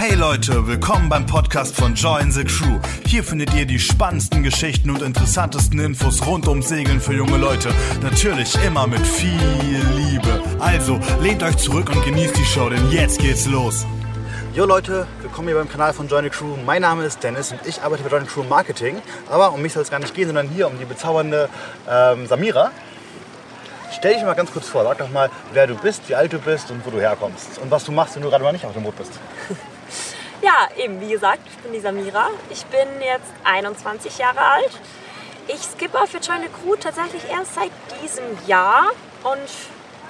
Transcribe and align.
Hey 0.00 0.14
Leute, 0.14 0.64
willkommen 0.68 1.08
beim 1.08 1.26
Podcast 1.26 1.74
von 1.74 1.92
Join 1.96 2.30
the 2.30 2.44
Crew. 2.44 2.78
Hier 3.04 3.24
findet 3.24 3.52
ihr 3.54 3.66
die 3.66 3.80
spannendsten 3.80 4.44
Geschichten 4.44 4.90
und 4.90 5.02
interessantesten 5.02 5.80
Infos 5.80 6.24
rund 6.24 6.46
ums 6.46 6.68
Segeln 6.68 7.00
für 7.00 7.14
junge 7.14 7.36
Leute. 7.36 7.70
Natürlich 8.00 8.54
immer 8.64 8.86
mit 8.86 9.04
viel 9.04 9.82
Liebe. 9.96 10.40
Also 10.60 11.00
lehnt 11.20 11.42
euch 11.42 11.56
zurück 11.56 11.90
und 11.90 12.04
genießt 12.04 12.36
die 12.36 12.44
Show, 12.44 12.68
denn 12.68 12.92
jetzt 12.92 13.18
geht's 13.18 13.48
los. 13.48 13.86
Jo 14.54 14.66
Leute, 14.66 15.08
willkommen 15.20 15.48
hier 15.48 15.56
beim 15.56 15.68
Kanal 15.68 15.92
von 15.92 16.06
Join 16.06 16.22
the 16.22 16.30
Crew. 16.30 16.54
Mein 16.64 16.82
Name 16.82 17.04
ist 17.04 17.24
Dennis 17.24 17.50
und 17.50 17.66
ich 17.66 17.82
arbeite 17.82 18.04
bei 18.04 18.10
Join 18.10 18.22
the 18.22 18.30
Crew 18.30 18.44
Marketing. 18.44 19.02
Aber 19.28 19.52
um 19.52 19.60
mich 19.60 19.72
soll 19.72 19.82
es 19.82 19.90
gar 19.90 19.98
nicht 19.98 20.14
gehen, 20.14 20.26
sondern 20.26 20.48
hier 20.48 20.68
um 20.68 20.78
die 20.78 20.84
bezaubernde 20.84 21.48
ähm, 21.90 22.24
Samira. 22.28 22.70
Stell 23.90 24.14
dich 24.14 24.22
mal 24.22 24.34
ganz 24.34 24.52
kurz 24.52 24.68
vor, 24.68 24.84
sag 24.84 24.98
doch 24.98 25.10
mal, 25.10 25.28
wer 25.52 25.66
du 25.66 25.74
bist, 25.74 26.08
wie 26.08 26.14
alt 26.14 26.32
du 26.32 26.38
bist 26.38 26.70
und 26.70 26.86
wo 26.86 26.90
du 26.90 27.00
herkommst. 27.00 27.58
Und 27.58 27.72
was 27.72 27.82
du 27.82 27.90
machst, 27.90 28.14
wenn 28.14 28.22
du 28.22 28.30
gerade 28.30 28.44
mal 28.44 28.52
nicht 28.52 28.64
auf 28.64 28.74
dem 28.74 28.84
Boot 28.84 28.96
bist. 28.96 29.10
Ja, 30.42 30.68
eben, 30.76 31.00
wie 31.00 31.10
gesagt, 31.10 31.40
ich 31.50 31.58
bin 31.58 31.72
die 31.72 31.80
Samira. 31.80 32.28
Ich 32.50 32.64
bin 32.66 32.88
jetzt 33.00 33.32
21 33.44 34.18
Jahre 34.18 34.40
alt. 34.40 34.70
Ich 35.48 35.60
skipper 35.62 36.06
für 36.06 36.22
the 36.22 36.30
Crew 36.62 36.76
tatsächlich 36.76 37.22
erst 37.30 37.54
seit 37.54 37.70
diesem 38.02 38.24
Jahr. 38.46 38.90
Und 39.24 39.48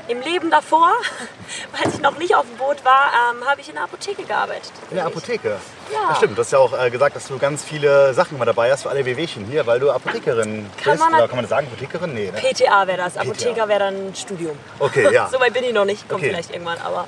im 0.09 0.21
Leben 0.23 0.51
davor, 0.51 0.93
als 1.85 1.95
ich 1.95 2.01
noch 2.01 2.19
nicht 2.19 2.35
auf 2.35 2.47
dem 2.47 2.57
Boot 2.57 2.85
war, 2.85 3.11
ähm, 3.33 3.47
habe 3.49 3.61
ich 3.61 3.69
in 3.69 3.75
der 3.75 3.85
Apotheke 3.85 4.25
gearbeitet. 4.25 4.73
In 4.91 4.97
der 4.97 5.07
Apotheke? 5.07 5.57
Ja. 5.93 6.09
Das 6.09 6.19
stimmt, 6.19 6.37
du 6.37 6.43
hast 6.43 6.51
ja 6.51 6.59
auch 6.59 6.79
äh, 6.79 6.91
gesagt, 6.91 7.15
dass 7.17 7.29
du 7.29 7.39
ganz 7.39 7.63
viele 7.63 8.13
Sachen 8.15 8.37
immer 8.37 8.47
dabei 8.47 8.71
hast 8.73 8.83
für 8.83 8.91
alle 8.91 9.05
Wehwehchen 9.05 9.45
hier, 9.47 9.67
weil 9.67 9.81
du 9.81 9.91
Apothekerin 9.91 10.69
Kann 10.83 10.93
bist. 10.95 11.05
man 11.05 11.15
Oder 11.15 11.29
kann 11.29 11.37
man 11.37 11.45
das 11.45 11.51
sagen, 11.51 11.67
Apothekerin? 11.69 12.15
Nee, 12.15 12.31
ne? 12.31 12.41
PTA 12.41 12.87
wäre 12.87 12.99
das, 12.99 13.17
Apotheker 13.17 13.69
wäre 13.69 13.81
dann 13.81 14.09
ein 14.09 14.15
Studium. 14.15 14.59
Okay, 14.79 15.13
ja. 15.13 15.29
so 15.33 15.39
weit 15.41 15.53
bin 15.53 15.65
ich 15.65 15.73
noch 15.73 15.85
nicht, 15.85 16.09
kommt 16.09 16.23
Okay. 16.23 16.31
vielleicht 16.31 16.51
irgendwann, 16.53 16.79
aber 16.79 17.07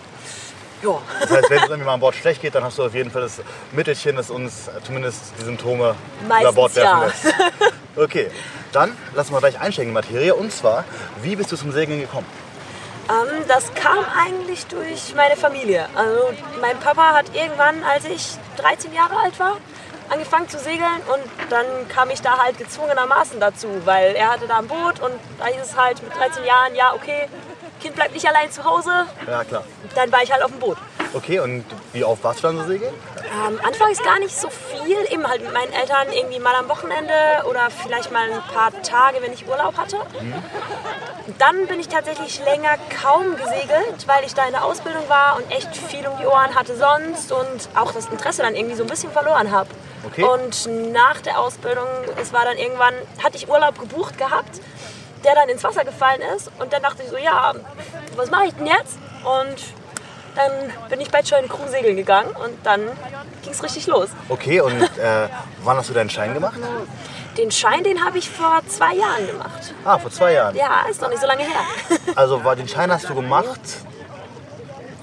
ja. 0.82 0.98
Das 1.20 1.30
heißt, 1.30 1.50
wenn 1.50 1.58
es 1.58 1.68
irgendwie 1.68 1.86
mal 1.86 1.94
an 1.94 2.00
Bord 2.00 2.14
schlecht 2.14 2.42
geht, 2.42 2.54
dann 2.54 2.64
hast 2.64 2.78
du 2.78 2.84
auf 2.84 2.94
jeden 2.94 3.10
Fall 3.10 3.22
das 3.22 3.40
Mittelchen, 3.72 4.16
das 4.16 4.30
uns 4.30 4.70
zumindest 4.84 5.32
die 5.38 5.44
Symptome 5.44 5.94
über 6.20 6.28
Meistens 6.28 6.54
Bord 6.54 6.76
werfen 6.76 7.00
ja. 7.00 7.06
lässt. 7.06 7.34
Okay, 7.96 8.30
dann 8.72 8.96
lassen 9.14 9.32
wir 9.32 9.40
gleich 9.40 9.60
einsteigen 9.60 9.90
in 9.90 9.94
die 9.94 10.08
Materie. 10.08 10.34
Und 10.34 10.52
zwar, 10.52 10.84
wie 11.22 11.34
bist 11.34 11.50
du 11.50 11.56
zum 11.56 11.72
Segeln 11.72 12.00
gekommen? 12.00 12.26
Ähm, 13.10 13.44
das 13.48 13.74
kam 13.74 13.98
eigentlich 14.16 14.66
durch 14.66 15.14
meine 15.16 15.36
Familie. 15.36 15.86
Also 15.96 16.30
mein 16.60 16.78
Papa 16.78 17.12
hat 17.12 17.26
irgendwann, 17.34 17.82
als 17.82 18.04
ich 18.04 18.38
13 18.56 18.92
Jahre 18.94 19.16
alt 19.16 19.38
war, 19.40 19.56
angefangen 20.08 20.48
zu 20.48 20.58
segeln 20.58 21.00
und 21.12 21.50
dann 21.50 21.66
kam 21.88 22.10
ich 22.10 22.20
da 22.20 22.38
halt 22.38 22.58
gezwungenermaßen 22.58 23.38
dazu, 23.38 23.68
weil 23.84 24.14
er 24.16 24.30
hatte 24.32 24.46
da 24.46 24.58
ein 24.58 24.66
Boot 24.66 25.00
und 25.00 25.12
da 25.38 25.46
hieß 25.46 25.62
es 25.62 25.76
halt 25.76 26.02
mit 26.02 26.14
13 26.16 26.44
Jahren, 26.44 26.74
ja 26.74 26.92
okay, 26.94 27.28
Kind 27.80 27.94
bleibt 27.96 28.12
nicht 28.14 28.26
allein 28.28 28.50
zu 28.50 28.64
Hause, 28.64 29.06
Ja, 29.26 29.42
klar. 29.44 29.64
dann 29.94 30.12
war 30.12 30.22
ich 30.22 30.30
halt 30.32 30.42
auf 30.42 30.50
dem 30.50 30.60
Boot. 30.60 30.76
Okay, 31.12 31.40
und 31.40 31.64
wie 31.92 32.04
oft 32.04 32.22
warst 32.22 32.38
du 32.38 32.42
dann 32.48 32.58
so 32.58 32.64
segeln? 32.64 32.94
Ähm, 33.46 33.58
anfangs 33.66 34.00
gar 34.02 34.18
nicht 34.20 34.38
so 34.38 34.48
viel, 34.48 34.96
eben 35.10 35.26
halt 35.26 35.42
mit 35.42 35.52
meinen 35.52 35.72
Eltern 35.72 36.06
irgendwie 36.12 36.38
mal 36.38 36.54
am 36.54 36.68
Wochenende 36.68 37.12
oder 37.48 37.68
vielleicht 37.70 38.12
mal 38.12 38.30
ein 38.30 38.42
paar 38.54 38.70
Tage, 38.82 39.20
wenn 39.20 39.32
ich 39.32 39.48
Urlaub 39.48 39.76
hatte. 39.76 39.96
Dann 41.38 41.66
bin 41.66 41.80
ich 41.80 41.88
tatsächlich 41.88 42.40
länger 42.44 42.76
kaum 43.02 43.36
gesegelt, 43.36 44.06
weil 44.06 44.24
ich 44.24 44.34
da 44.34 44.44
in 44.46 44.52
der 44.52 44.64
Ausbildung 44.64 45.08
war 45.08 45.36
und 45.36 45.50
echt 45.50 45.74
viel 45.76 46.06
um 46.06 46.16
die 46.18 46.26
Ohren 46.26 46.54
hatte 46.54 46.76
sonst 46.76 47.32
und 47.32 47.68
auch 47.74 47.92
das 47.92 48.06
Interesse 48.06 48.42
dann 48.42 48.54
irgendwie 48.54 48.76
so 48.76 48.84
ein 48.84 48.88
bisschen 48.88 49.10
verloren 49.12 49.50
habe. 49.50 49.68
Okay. 50.06 50.24
Und 50.24 50.66
nach 50.92 51.20
der 51.20 51.38
Ausbildung, 51.38 51.86
es 52.20 52.32
war 52.32 52.44
dann 52.44 52.56
irgendwann, 52.56 52.94
hatte 53.22 53.36
ich 53.36 53.48
Urlaub 53.48 53.78
gebucht 53.78 54.16
gehabt, 54.18 54.60
der 55.24 55.34
dann 55.34 55.48
ins 55.48 55.64
Wasser 55.64 55.84
gefallen 55.84 56.20
ist 56.36 56.50
und 56.58 56.72
dann 56.72 56.82
dachte 56.82 57.02
ich 57.02 57.10
so, 57.10 57.16
ja, 57.16 57.54
was 58.16 58.30
mache 58.30 58.46
ich 58.46 58.54
denn 58.54 58.66
jetzt? 58.66 58.98
Und 59.24 59.56
dann 60.34 60.50
bin 60.88 61.00
ich 61.00 61.10
bei 61.10 61.20
Join 61.20 61.48
Crew 61.48 61.66
segeln 61.68 61.96
gegangen 61.96 62.30
und 62.30 62.64
dann 62.64 62.80
ging 63.42 63.52
es 63.52 63.62
richtig 63.62 63.86
los. 63.86 64.08
Okay, 64.28 64.60
und 64.60 64.80
äh, 64.98 65.28
wann 65.62 65.76
hast 65.76 65.88
du 65.90 65.94
deinen 65.94 66.10
Schein 66.10 66.34
gemacht? 66.34 66.58
Den 67.36 67.50
Schein, 67.50 67.84
den 67.84 68.04
habe 68.04 68.18
ich 68.18 68.28
vor 68.28 68.60
zwei 68.68 68.94
Jahren 68.94 69.26
gemacht. 69.26 69.74
Ah, 69.84 69.98
vor 69.98 70.10
zwei 70.10 70.32
Jahren. 70.32 70.54
Ja, 70.56 70.86
ist 70.90 71.00
noch 71.00 71.08
nicht 71.08 71.20
so 71.20 71.26
lange 71.26 71.42
her. 71.42 71.60
Also 72.16 72.42
war 72.44 72.56
den 72.56 72.68
Schein 72.68 72.90
hast 72.90 73.08
du 73.08 73.14
gemacht, 73.14 73.60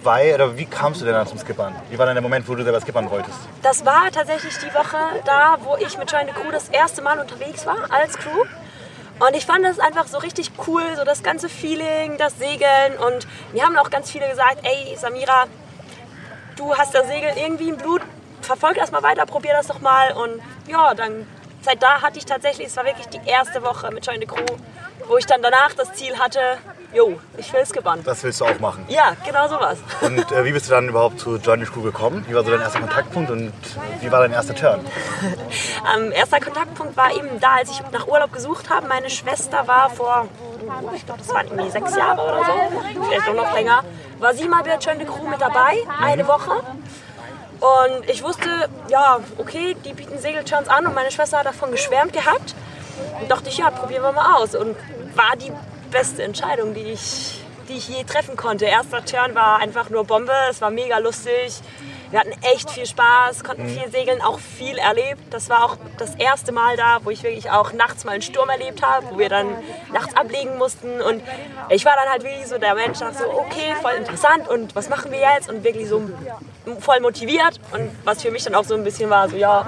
weil, 0.04 0.34
oder 0.34 0.58
wie 0.58 0.66
kamst 0.66 1.02
du 1.02 1.06
denn 1.06 1.14
dann 1.14 1.28
zum 1.28 1.38
Skippern? 1.40 1.76
Wie 1.90 1.98
war 1.98 2.06
dann 2.06 2.16
der 2.16 2.22
Moment, 2.22 2.48
wo 2.48 2.56
du 2.56 2.64
selber 2.64 2.80
skippern 2.82 3.10
wolltest? 3.10 3.38
Das 3.62 3.86
war 3.86 4.12
tatsächlich 4.12 4.58
die 4.58 4.74
Woche 4.74 4.98
da, 5.26 5.58
wo 5.64 5.76
ich 5.78 5.98
mit 5.98 6.12
Join 6.12 6.28
the 6.28 6.34
Crew 6.34 6.52
das 6.52 6.70
erste 6.70 7.02
Mal 7.02 7.20
unterwegs 7.20 7.66
war 7.66 7.78
als 7.90 8.18
Crew. 8.18 8.46
Und 9.20 9.36
ich 9.36 9.46
fand 9.46 9.66
das 9.66 9.80
einfach 9.80 10.08
so 10.08 10.20
richtig 10.20 10.52
cool, 10.68 10.84
so 10.96 11.04
das 11.04 11.24
ganze 11.24 11.50
Feeling, 11.50 12.18
das 12.18 12.38
Segeln. 12.38 12.98
Und 12.98 13.28
mir 13.54 13.64
haben 13.64 13.78
auch 13.78 13.90
ganz 13.90 14.12
viele 14.12 14.30
gesagt, 14.30 14.60
ey 14.64 14.96
Samira, 14.96 15.46
du 16.56 16.76
hast 16.76 16.94
das 16.94 17.08
Segeln 17.08 17.36
irgendwie 17.38 17.70
im 17.70 17.78
Blut, 17.78 18.02
verfolg 18.42 18.76
das 18.76 18.92
mal 18.92 19.04
weiter, 19.04 19.26
probier 19.26 19.54
das 19.54 19.68
doch 19.68 19.82
mal. 19.82 20.14
Und 20.14 20.42
ja, 20.68 20.94
dann 20.94 21.28
seit 21.62 21.82
da 21.82 22.02
hatte 22.02 22.20
ich 22.20 22.26
tatsächlich, 22.26 22.68
es 22.68 22.78
war 22.78 22.86
wirklich 22.86 23.08
die 23.08 23.22
erste 23.26 23.64
Woche 23.64 23.92
mit 23.92 24.06
Join 24.06 24.20
the 24.20 24.28
Crew, 24.28 24.46
wo 25.08 25.18
ich 25.18 25.26
dann 25.26 25.42
danach 25.42 25.74
das 25.74 25.94
Ziel 25.94 26.18
hatte, 26.20 26.58
jo, 26.94 27.20
ich 27.38 27.52
will 27.54 27.66
skippern. 27.66 28.02
Das 28.04 28.24
willst 28.24 28.42
du 28.42 28.46
auch 28.46 28.60
machen. 28.60 28.86
Ja, 28.88 29.16
genau 29.26 29.48
sowas. 29.48 29.78
Und 30.02 30.32
äh, 30.32 30.46
wie 30.46 30.52
bist 30.52 30.68
du 30.68 30.72
dann 30.72 30.90
überhaupt 30.90 31.20
zu 31.20 31.38
Johnny 31.38 31.66
Crew 31.66 31.82
gekommen? 31.82 32.26
Wie 32.28 32.36
war 32.36 32.44
so 32.44 32.52
dein 32.52 32.62
erster 32.62 32.80
Kontaktpunkt 32.80 33.32
und 33.32 33.54
wie 34.02 34.12
war 34.12 34.22
dein 34.22 34.34
erster 34.34 34.56
Turn? 34.56 34.82
Ähm, 35.96 36.12
erster 36.12 36.40
Kontaktpunkt 36.40 36.98
war 36.98 37.16
eben 37.16 37.40
da, 37.40 37.56
als 37.56 37.70
ich 37.72 37.82
nach 37.92 38.08
Urlaub 38.08 38.34
gesucht 38.34 38.70
habe. 38.70 38.88
Meine 38.88 39.10
Schwester 39.10 39.68
war 39.68 39.90
vor, 39.90 40.28
oh, 40.68 40.92
ich 40.94 41.06
glaube, 41.06 41.22
das 41.26 41.34
waren 41.34 41.48
irgendwie 41.48 41.70
sechs 41.70 41.96
Jahre 41.96 42.22
oder 42.22 42.44
so, 42.44 43.04
vielleicht 43.08 43.34
noch 43.34 43.54
länger, 43.54 43.84
war 44.20 44.34
sie 44.34 44.48
mal 44.48 44.64
bei 44.64 44.76
Join 44.76 45.00
the 45.00 45.06
Crew 45.06 45.28
mit 45.30 45.40
dabei, 45.40 45.78
eine 46.02 46.28
Woche. 46.28 46.52
Und 47.60 48.10
ich 48.10 48.22
wusste, 48.24 48.70
ja, 48.90 49.20
okay, 49.38 49.76
die 49.86 49.94
bieten 49.94 50.20
Segelturns 50.20 50.68
an 50.68 50.86
und 50.86 50.94
meine 50.94 51.12
Schwester 51.12 51.40
hat 51.40 51.46
davon 51.46 51.72
geschwärmt 51.72 52.14
gehabt. 52.14 52.56
Und 53.22 53.32
dachte 53.32 53.50
ich, 53.50 53.58
ja, 53.58 53.72
probieren 53.72 54.04
wir 54.04 54.12
mal 54.12 54.36
aus. 54.36 54.56
Und 54.56 54.76
war 55.16 55.36
die 55.38 55.52
beste 55.92 56.24
Entscheidung, 56.24 56.74
die 56.74 56.92
ich, 56.92 57.42
die 57.70 57.78
ich 57.78 57.88
je 57.90 58.04
treffen 58.04 58.36
konnte. 58.36 58.66
Erster 58.66 59.04
Turn 59.04 59.36
war 59.36 59.60
einfach 59.60 59.90
nur 59.90 60.06
Bombe, 60.06 60.34
es 60.50 60.62
war 60.62 60.70
mega 60.70 60.98
lustig. 61.00 61.62
Wir 62.10 62.22
hatten 62.22 62.32
echt 62.42 62.72
viel 62.72 62.86
Spaß, 62.86 63.44
konnten 63.44 63.68
viel 63.68 63.92
segeln, 63.92 64.22
auch 64.22 64.40
viel 64.40 64.78
erlebt. 64.78 65.22
Das 65.30 65.50
war 65.50 65.66
auch 65.66 65.78
das 65.98 66.16
erste 66.16 66.54
Mal 66.54 66.78
da, 66.78 67.00
wo 67.04 67.10
ich 67.10 67.22
wirklich 67.22 67.52
auch 67.52 67.74
nachts 67.74 68.06
mal 68.06 68.14
einen 68.14 68.22
Sturm 68.22 68.48
erlebt 68.48 68.82
habe, 68.82 69.08
wo 69.12 69.20
wir 69.20 69.28
dann 69.28 69.48
nachts 69.92 70.16
ablegen 70.16 70.58
mussten. 70.58 71.02
Und 71.02 71.22
ich 71.68 71.84
war 71.84 71.96
dann 71.98 72.10
halt 72.10 72.24
wirklich 72.24 72.48
so 72.48 72.58
der 72.58 72.76
Mensch, 72.76 73.00
dachte 73.00 73.18
so, 73.18 73.30
okay, 73.30 73.76
voll 73.82 73.92
interessant 73.98 74.48
und 74.48 74.74
was 74.74 74.88
machen 74.88 75.12
wir 75.12 75.20
jetzt? 75.20 75.50
Und 75.50 75.66
wirklich 75.66 75.90
so 75.90 76.02
voll 76.80 77.02
motiviert. 77.02 77.60
Und 77.74 77.92
was 78.06 78.22
für 78.22 78.32
mich 78.32 78.44
dann 78.46 78.56
auch 78.56 78.64
so 78.64 78.76
ein 78.76 78.86
bisschen 78.86 79.10
war, 79.10 79.28
so 79.28 79.36
ja, 79.36 79.66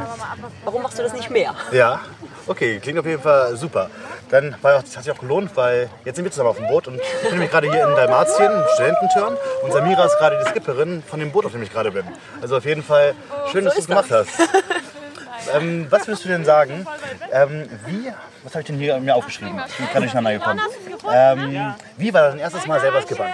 warum 0.63 0.81
machst 0.81 0.97
du 0.97 1.03
das 1.03 1.12
nicht 1.12 1.30
mehr? 1.30 1.53
Ja, 1.74 2.00
okay, 2.47 2.80
klingt 2.80 3.00
auf 3.00 3.06
jeden 3.06 3.22
Fall 3.22 3.57
super. 3.57 3.90
Dann 4.30 4.56
war 4.62 4.78
auch, 4.78 4.84
das 4.84 4.96
hat 4.96 5.04
sich 5.04 5.14
auch 5.14 5.20
gelohnt, 5.20 5.52
weil 5.56 5.90
jetzt 6.06 6.16
sind 6.16 6.26
wir 6.26 6.32
zusammen 6.32 6.50
auf 6.50 6.58
dem 6.58 6.68
Boot 6.68 6.88
und 6.88 6.96
ich 6.96 7.22
bin 7.22 7.32
nämlich 7.32 7.50
gerade 7.50 7.72
hier 7.72 7.88
in 7.88 7.96
Dalmatien, 7.96 8.52
im 8.52 8.64
Studententurn 8.76 9.38
und 9.64 9.74
Samira 9.74 10.06
ist 10.06 10.18
gerade 10.18 10.40
die 10.44 10.50
Skipperin 10.50 11.04
von 11.06 11.20
dem 11.20 11.32
Boot, 11.32 11.46
auf 11.46 11.52
dem 11.52 11.64
ich 11.64 11.72
gerade 11.72 11.92
bin. 11.92 12.06
Also 12.42 12.58
auf 12.58 12.66
jeden 12.66 12.84
Fall 12.84 13.16
schön, 13.52 13.66
dass 13.66 13.74
so 13.74 13.80
du 13.80 13.82
es 13.82 13.88
gemacht 13.88 14.12
hast. 14.12 14.30
ähm, 15.56 15.88
was 15.90 16.08
würdest 16.08 16.26
du 16.26 16.30
denn 16.30 16.46
sagen, 16.46 16.86
ähm, 17.32 17.68
wie, 17.88 18.12
was 18.44 18.54
habe 18.54 18.62
ich 18.62 18.68
denn 18.68 18.78
hier 18.78 19.00
mir 19.00 19.16
aufgeschrieben? 19.16 19.60
Ich 19.68 19.78
bin 19.78 19.88
gerade 19.88 20.02
durcheinander 20.02 20.34
gekommen. 20.34 20.62
Ähm, 21.12 21.74
wie 21.98 22.14
war 22.14 22.30
dein 22.30 22.40
erstes 22.40 22.68
Mal 22.68 22.80
selber 22.80 23.02
skippern? 23.02 23.34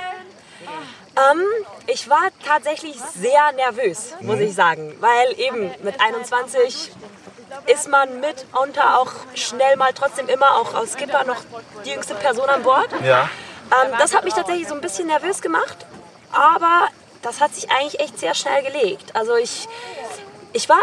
Ähm, 1.18 1.42
ich 1.88 2.10
war 2.10 2.28
tatsächlich 2.46 2.96
sehr 3.00 3.52
nervös, 3.56 4.14
muss 4.22 4.40
ich 4.40 4.54
sagen, 4.54 4.94
weil 5.00 5.40
eben 5.40 5.72
mit 5.84 6.00
21 6.00 6.92
ist 7.68 7.88
man 7.90 8.20
mitunter 8.20 9.00
auch 9.00 9.12
schnell 9.34 9.76
mal 9.78 9.94
trotzdem 9.94 10.28
immer 10.28 10.58
auch 10.58 10.74
als 10.74 10.94
Skipper 10.94 11.24
noch 11.26 11.38
die 11.84 11.92
jüngste 11.92 12.16
Person 12.16 12.50
an 12.50 12.64
Bord. 12.64 12.90
Ja. 13.04 13.30
Ähm, 13.84 13.94
das 13.98 14.16
hat 14.16 14.24
mich 14.24 14.34
tatsächlich 14.34 14.68
so 14.68 14.76
ein 14.76 14.82
bisschen 14.82 15.08
nervös 15.08 15.42
gemacht, 15.42 15.86
aber 16.32 16.88
das 17.22 17.42
hat 17.42 17.56
sich 17.56 17.70
eigentlich 17.72 18.00
echt 18.00 18.20
sehr 18.20 18.36
schnell 18.36 18.62
gelegt. 18.64 19.16
Also 19.16 19.36
ich, 19.36 19.68
ich 20.54 20.70
war 20.70 20.78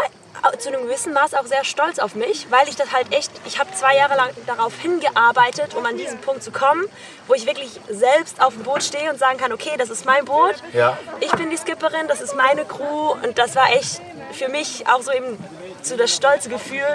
zu 0.59 0.67
einem 0.67 0.83
gewissen 0.83 1.13
Maß 1.13 1.35
auch 1.35 1.45
sehr 1.45 1.63
stolz 1.63 1.99
auf 1.99 2.15
mich, 2.15 2.47
weil 2.49 2.67
ich 2.67 2.75
das 2.75 2.91
halt 2.91 3.13
echt, 3.13 3.31
ich 3.45 3.59
habe 3.59 3.71
zwei 3.73 3.95
Jahre 3.95 4.15
lang 4.17 4.29
darauf 4.45 4.77
hingearbeitet, 4.77 5.73
um 5.73 5.85
an 5.85 5.95
diesen 5.95 6.19
Punkt 6.19 6.43
zu 6.43 6.51
kommen, 6.51 6.83
wo 7.27 7.33
ich 7.33 7.45
wirklich 7.45 7.79
selbst 7.89 8.41
auf 8.41 8.53
dem 8.53 8.63
Boot 8.63 8.83
stehe 8.83 9.09
und 9.09 9.17
sagen 9.17 9.37
kann, 9.37 9.53
okay, 9.53 9.71
das 9.77 9.89
ist 9.89 10.05
mein 10.05 10.25
Boot, 10.25 10.55
Ja. 10.73 10.97
ich 11.21 11.31
bin 11.31 11.49
die 11.49 11.55
Skipperin, 11.55 12.09
das 12.09 12.19
ist 12.19 12.35
meine 12.35 12.65
Crew 12.65 13.13
und 13.23 13.37
das 13.37 13.55
war 13.55 13.71
echt 13.71 14.01
für 14.33 14.49
mich 14.49 14.85
auch 14.89 15.01
so 15.01 15.11
eben 15.13 15.37
so 15.85 15.97
das 15.97 16.13
stolze 16.13 16.49
Gefühl, 16.49 16.85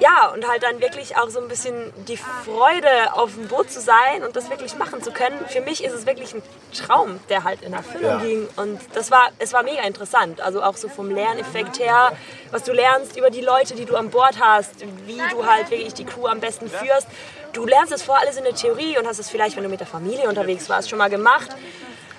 ja, 0.00 0.28
und 0.34 0.46
halt 0.46 0.62
dann 0.62 0.80
wirklich 0.80 1.16
auch 1.16 1.30
so 1.30 1.40
ein 1.40 1.48
bisschen 1.48 1.92
die 2.06 2.18
Freude, 2.18 3.14
auf 3.14 3.32
dem 3.34 3.48
Boot 3.48 3.70
zu 3.70 3.80
sein 3.80 4.22
und 4.22 4.36
das 4.36 4.50
wirklich 4.50 4.76
machen 4.76 5.02
zu 5.02 5.12
können. 5.12 5.38
Für 5.48 5.62
mich 5.62 5.82
ist 5.82 5.94
es 5.94 6.04
wirklich 6.04 6.34
ein 6.34 6.42
Traum, 6.74 7.18
der 7.30 7.42
halt 7.44 7.62
in 7.62 7.72
Erfüllung 7.72 8.10
Ja. 8.10 8.18
ging. 8.18 8.48
Und 8.56 8.80
das 8.92 9.10
war, 9.10 9.30
es 9.38 9.54
war 9.54 9.62
mega 9.62 9.82
interessant. 9.82 10.42
Also 10.42 10.62
auch 10.62 10.76
so 10.76 10.88
vom 10.88 11.10
Lerneffekt 11.10 11.78
her, 11.78 12.12
was 12.50 12.64
du 12.64 12.72
lernst 12.72 13.16
über 13.16 13.30
die 13.30 13.40
Leute, 13.40 13.74
die 13.74 13.86
du 13.86 13.96
an 13.96 14.10
Bord 14.10 14.38
hast, 14.40 14.74
wie 15.06 15.20
du 15.30 15.46
halt 15.46 15.70
wirklich 15.70 15.94
die 15.94 16.04
Crew 16.04 16.26
am 16.26 16.40
besten 16.40 16.68
führst. 16.68 17.06
Du 17.54 17.64
lernst 17.64 17.92
es 17.92 18.02
vor 18.02 18.18
alles 18.18 18.36
in 18.36 18.44
der 18.44 18.54
Theorie 18.54 18.98
und 18.98 19.06
hast 19.06 19.20
es 19.20 19.30
vielleicht, 19.30 19.56
wenn 19.56 19.62
du 19.62 19.70
mit 19.70 19.80
der 19.80 19.86
Familie 19.86 20.28
unterwegs 20.28 20.68
warst, 20.68 20.90
schon 20.90 20.98
mal 20.98 21.08
gemacht. 21.08 21.50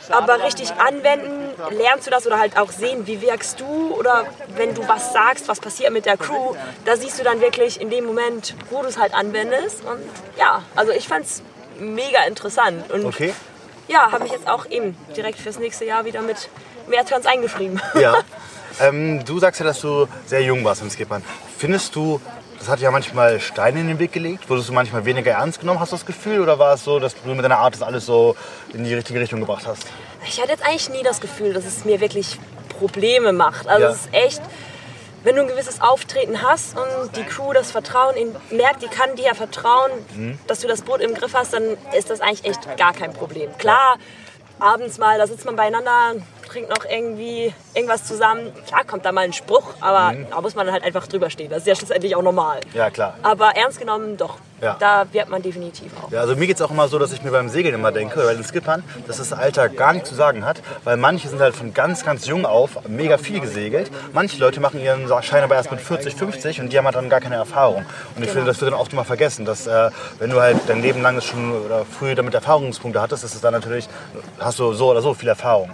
Aber 0.09 0.43
richtig 0.43 0.71
anwenden 0.73 1.44
lernst 1.71 2.07
du 2.07 2.11
das 2.11 2.25
oder 2.27 2.39
halt 2.39 2.57
auch 2.57 2.71
sehen, 2.71 3.07
wie 3.07 3.21
wirkst 3.21 3.59
du 3.59 3.93
oder 3.95 4.25
wenn 4.55 4.73
du 4.73 4.87
was 4.87 5.13
sagst, 5.13 5.47
was 5.47 5.59
passiert 5.59 5.91
mit 5.91 6.05
der 6.05 6.17
Crew, 6.17 6.55
da 6.85 6.95
siehst 6.95 7.19
du 7.19 7.23
dann 7.23 7.41
wirklich 7.41 7.79
in 7.79 7.89
dem 7.89 8.05
Moment, 8.05 8.55
wo 8.69 8.81
du 8.81 8.87
es 8.87 8.97
halt 8.97 9.13
anwendest. 9.13 9.83
Und 9.85 9.99
ja, 10.37 10.61
also 10.75 10.91
ich 10.91 11.07
fand 11.07 11.25
es 11.25 11.41
mega 11.79 12.23
interessant. 12.25 12.89
Und 12.91 13.05
Okay. 13.05 13.33
ja, 13.87 14.11
habe 14.11 14.23
mich 14.23 14.31
jetzt 14.31 14.47
auch 14.47 14.65
eben 14.69 14.97
direkt 15.15 15.39
fürs 15.39 15.59
nächste 15.59 15.85
Jahr 15.85 16.05
wieder 16.05 16.21
mit 16.21 16.49
mehr 16.87 17.05
Turns 17.05 17.25
eingeschrieben. 17.25 17.81
Ja. 17.95 18.17
ähm, 18.79 19.23
du 19.25 19.39
sagst 19.39 19.59
ja, 19.59 19.65
dass 19.65 19.81
du 19.81 20.07
sehr 20.25 20.41
jung 20.41 20.63
warst 20.63 20.81
im 20.81 20.89
Skippern. 20.89 21.23
Findest 21.57 21.95
du, 21.95 22.19
das 22.65 22.71
hat 22.71 22.79
ja 22.79 22.89
manchmal 22.89 23.39
Steine 23.39 23.79
in 23.79 23.87
den 23.87 23.99
Weg 23.99 24.11
gelegt? 24.11 24.49
Wurdest 24.49 24.69
du 24.69 24.73
manchmal 24.73 25.05
weniger 25.05 25.31
ernst 25.33 25.59
genommen, 25.59 25.79
hast 25.79 25.91
du 25.91 25.97
das 25.97 26.05
Gefühl? 26.05 26.39
Oder 26.41 26.57
war 26.57 26.73
es 26.73 26.83
so, 26.83 26.97
dass 26.99 27.13
du 27.21 27.29
mit 27.29 27.43
deiner 27.45 27.59
Art 27.59 27.75
das 27.75 27.83
alles 27.83 28.07
so 28.07 28.35
in 28.73 28.83
die 28.83 28.93
richtige 28.95 29.19
Richtung 29.19 29.39
gebracht 29.39 29.67
hast? 29.67 29.83
Ich 30.27 30.41
hatte 30.41 30.49
jetzt 30.51 30.65
eigentlich 30.65 30.89
nie 30.89 31.03
das 31.03 31.21
Gefühl, 31.21 31.53
dass 31.53 31.63
es 31.63 31.85
mir 31.85 31.99
wirklich 32.01 32.39
Probleme 32.79 33.33
macht. 33.33 33.67
Also 33.67 33.83
Ja. 33.85 33.91
es 33.91 33.97
ist 33.97 34.13
echt, 34.13 34.41
wenn 35.23 35.35
du 35.35 35.43
ein 35.43 35.47
gewisses 35.47 35.79
Auftreten 35.79 36.41
hast 36.41 36.75
und 36.75 37.15
die 37.15 37.23
Crew 37.23 37.53
das 37.53 37.69
Vertrauen 37.69 38.15
in, 38.15 38.35
merkt, 38.57 38.81
die 38.81 38.87
kann 38.87 39.15
dir 39.15 39.25
ja 39.25 39.33
vertrauen, 39.35 39.91
Mhm. 40.15 40.39
dass 40.47 40.61
du 40.61 40.67
das 40.67 40.81
Boot 40.81 41.01
im 41.01 41.13
Griff 41.13 41.35
hast, 41.35 41.53
dann 41.53 41.77
ist 41.95 42.09
das 42.09 42.19
eigentlich 42.19 42.45
echt 42.45 42.77
gar 42.77 42.93
kein 42.93 43.13
Problem. 43.13 43.55
Klar, 43.59 43.97
abends 44.57 44.97
mal, 44.97 45.19
da 45.19 45.27
sitzt 45.27 45.45
man 45.45 45.55
beieinander, 45.55 46.13
trinkt 46.55 46.69
noch 46.69 46.85
irgendwie 46.89 47.53
irgendwas 47.73 48.05
zusammen. 48.05 48.53
Klar 48.65 48.85
kommt 48.85 49.03
da 49.05 49.11
mal 49.11 49.25
ein 49.25 49.33
Spruch, 49.33 49.73
aber 49.81 50.13
Mhm. 50.13 50.27
da 50.29 50.39
muss 50.39 50.55
man 50.55 50.71
halt 50.71 50.83
einfach 50.85 51.05
drüber 51.05 51.29
stehen. 51.29 51.49
Das 51.49 51.59
ist 51.59 51.67
ja 51.67 51.75
schlussendlich 51.75 52.15
auch 52.15 52.21
normal. 52.21 52.61
Ja, 52.73 52.89
klar. 52.89 53.15
Aber 53.23 53.51
ernst 53.57 53.77
genommen, 53.77 54.15
doch. 54.15 54.37
Ja. 54.61 54.77
Da 54.79 55.03
wird 55.11 55.27
man 55.27 55.41
definitiv 55.41 55.91
auch. 56.01 56.09
Ja, 56.11 56.21
also 56.21 56.37
mir 56.37 56.47
geht 56.47 56.55
es 56.55 56.61
auch 56.61 56.71
immer 56.71 56.87
so, 56.87 56.97
dass 56.97 57.11
ich 57.11 57.21
mir 57.23 57.31
beim 57.31 57.49
Segeln 57.49 57.75
immer 57.75 57.91
denke, 57.91 58.21
bei 58.23 58.33
den 58.33 58.45
Skippern, 58.45 58.85
dass 59.05 59.17
das 59.17 59.33
Alter 59.33 59.67
gar 59.67 59.91
nichts 59.91 60.07
zu 60.07 60.15
sagen 60.15 60.45
hat, 60.45 60.61
weil 60.85 60.95
manche 60.95 61.27
sind 61.27 61.41
halt 61.41 61.57
von 61.57 61.73
ganz, 61.73 62.05
ganz 62.05 62.25
jung 62.25 62.45
auf 62.45 62.87
mega 62.87 63.17
viel 63.17 63.41
gesegelt. 63.41 63.91
Manche 64.13 64.37
Leute 64.39 64.61
machen 64.61 64.79
ihren 64.81 65.09
Schein 65.23 65.43
aber 65.43 65.55
erst 65.55 65.71
mit 65.71 65.81
40, 65.81 66.15
50 66.15 66.61
und 66.61 66.71
die 66.71 66.77
haben 66.77 66.85
halt 66.85 66.95
dann 66.95 67.09
gar 67.09 67.19
keine 67.19 67.35
Erfahrung. 67.35 67.85
Und 68.15 68.23
ich 68.23 68.29
finde, 68.29 68.47
das 68.47 68.61
wird 68.61 68.71
dann 68.71 68.79
oft 68.79 68.93
immer 68.93 69.03
vergessen, 69.03 69.43
dass 69.43 69.67
äh, 69.67 69.89
wenn 70.19 70.29
du 70.29 70.39
halt 70.39 70.57
dein 70.67 70.81
Leben 70.81 71.01
lang 71.01 71.19
schon 71.19 71.51
oder 71.65 71.83
früh 71.85 72.15
damit 72.15 72.33
Erfahrungspunkte 72.33 73.01
hattest, 73.01 73.25
ist 73.25 73.35
es 73.35 73.41
dann 73.41 73.51
natürlich, 73.53 73.89
hast 74.39 74.57
du 74.57 74.71
so 74.71 74.89
oder 74.91 75.01
so 75.01 75.13
viel 75.13 75.27
Erfahrung. 75.27 75.69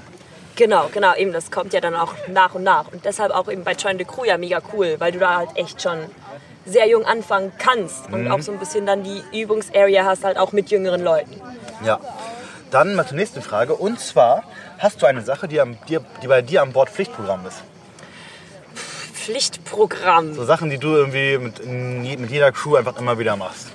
Genau, 0.56 0.90
genau, 0.94 1.16
eben, 1.16 1.32
das 1.32 1.50
kommt 1.52 1.74
ja 1.74 1.80
dann 1.82 1.96
auch 1.96 2.14
nach 2.28 2.54
und 2.56 2.64
nach. 2.64 2.92
Und 2.92 3.06
deshalb 3.06 3.32
auch 3.32 3.50
eben 3.50 3.64
bei 3.64 3.74
Join 3.74 3.98
the 3.98 4.06
Crew 4.06 4.26
ja 4.26 4.38
mega 4.38 4.62
cool, 4.74 4.96
weil 5.00 5.12
du 5.12 5.20
da 5.20 5.38
halt 5.38 5.50
echt 5.56 5.82
schon 5.82 6.00
sehr 6.66 6.88
jung 6.88 7.06
anfangen 7.06 7.52
kannst 7.58 8.08
und 8.12 8.26
Mhm. 8.26 8.32
auch 8.32 8.42
so 8.42 8.52
ein 8.52 8.60
bisschen 8.60 8.86
dann 8.86 9.04
die 9.04 9.24
Übungsarea 9.34 10.04
hast, 10.06 10.24
halt 10.24 10.38
auch 10.38 10.52
mit 10.52 10.70
jüngeren 10.70 11.04
Leuten. 11.04 11.42
Ja. 11.84 12.00
Dann 12.70 12.96
mal 12.96 13.06
zur 13.06 13.18
nächsten 13.18 13.42
Frage. 13.42 13.74
Und 13.76 14.00
zwar, 14.00 14.44
hast 14.78 15.02
du 15.02 15.06
eine 15.06 15.22
Sache, 15.22 15.48
die, 15.48 15.60
am, 15.60 15.78
die, 15.90 16.00
die 16.22 16.28
bei 16.28 16.42
dir 16.42 16.62
an 16.62 16.72
Bord 16.72 16.90
Pflichtprogramm 16.90 17.46
ist? 17.46 17.64
Pflichtprogramm. 19.14 20.34
So 20.34 20.46
Sachen, 20.46 20.70
die 20.70 20.78
du 20.78 20.90
irgendwie 20.96 21.38
mit, 21.38 21.66
mit 21.66 22.30
jeder 22.32 22.52
Crew 22.52 22.76
einfach 22.76 22.98
immer 22.98 23.20
wieder 23.20 23.36
machst. 23.36 23.68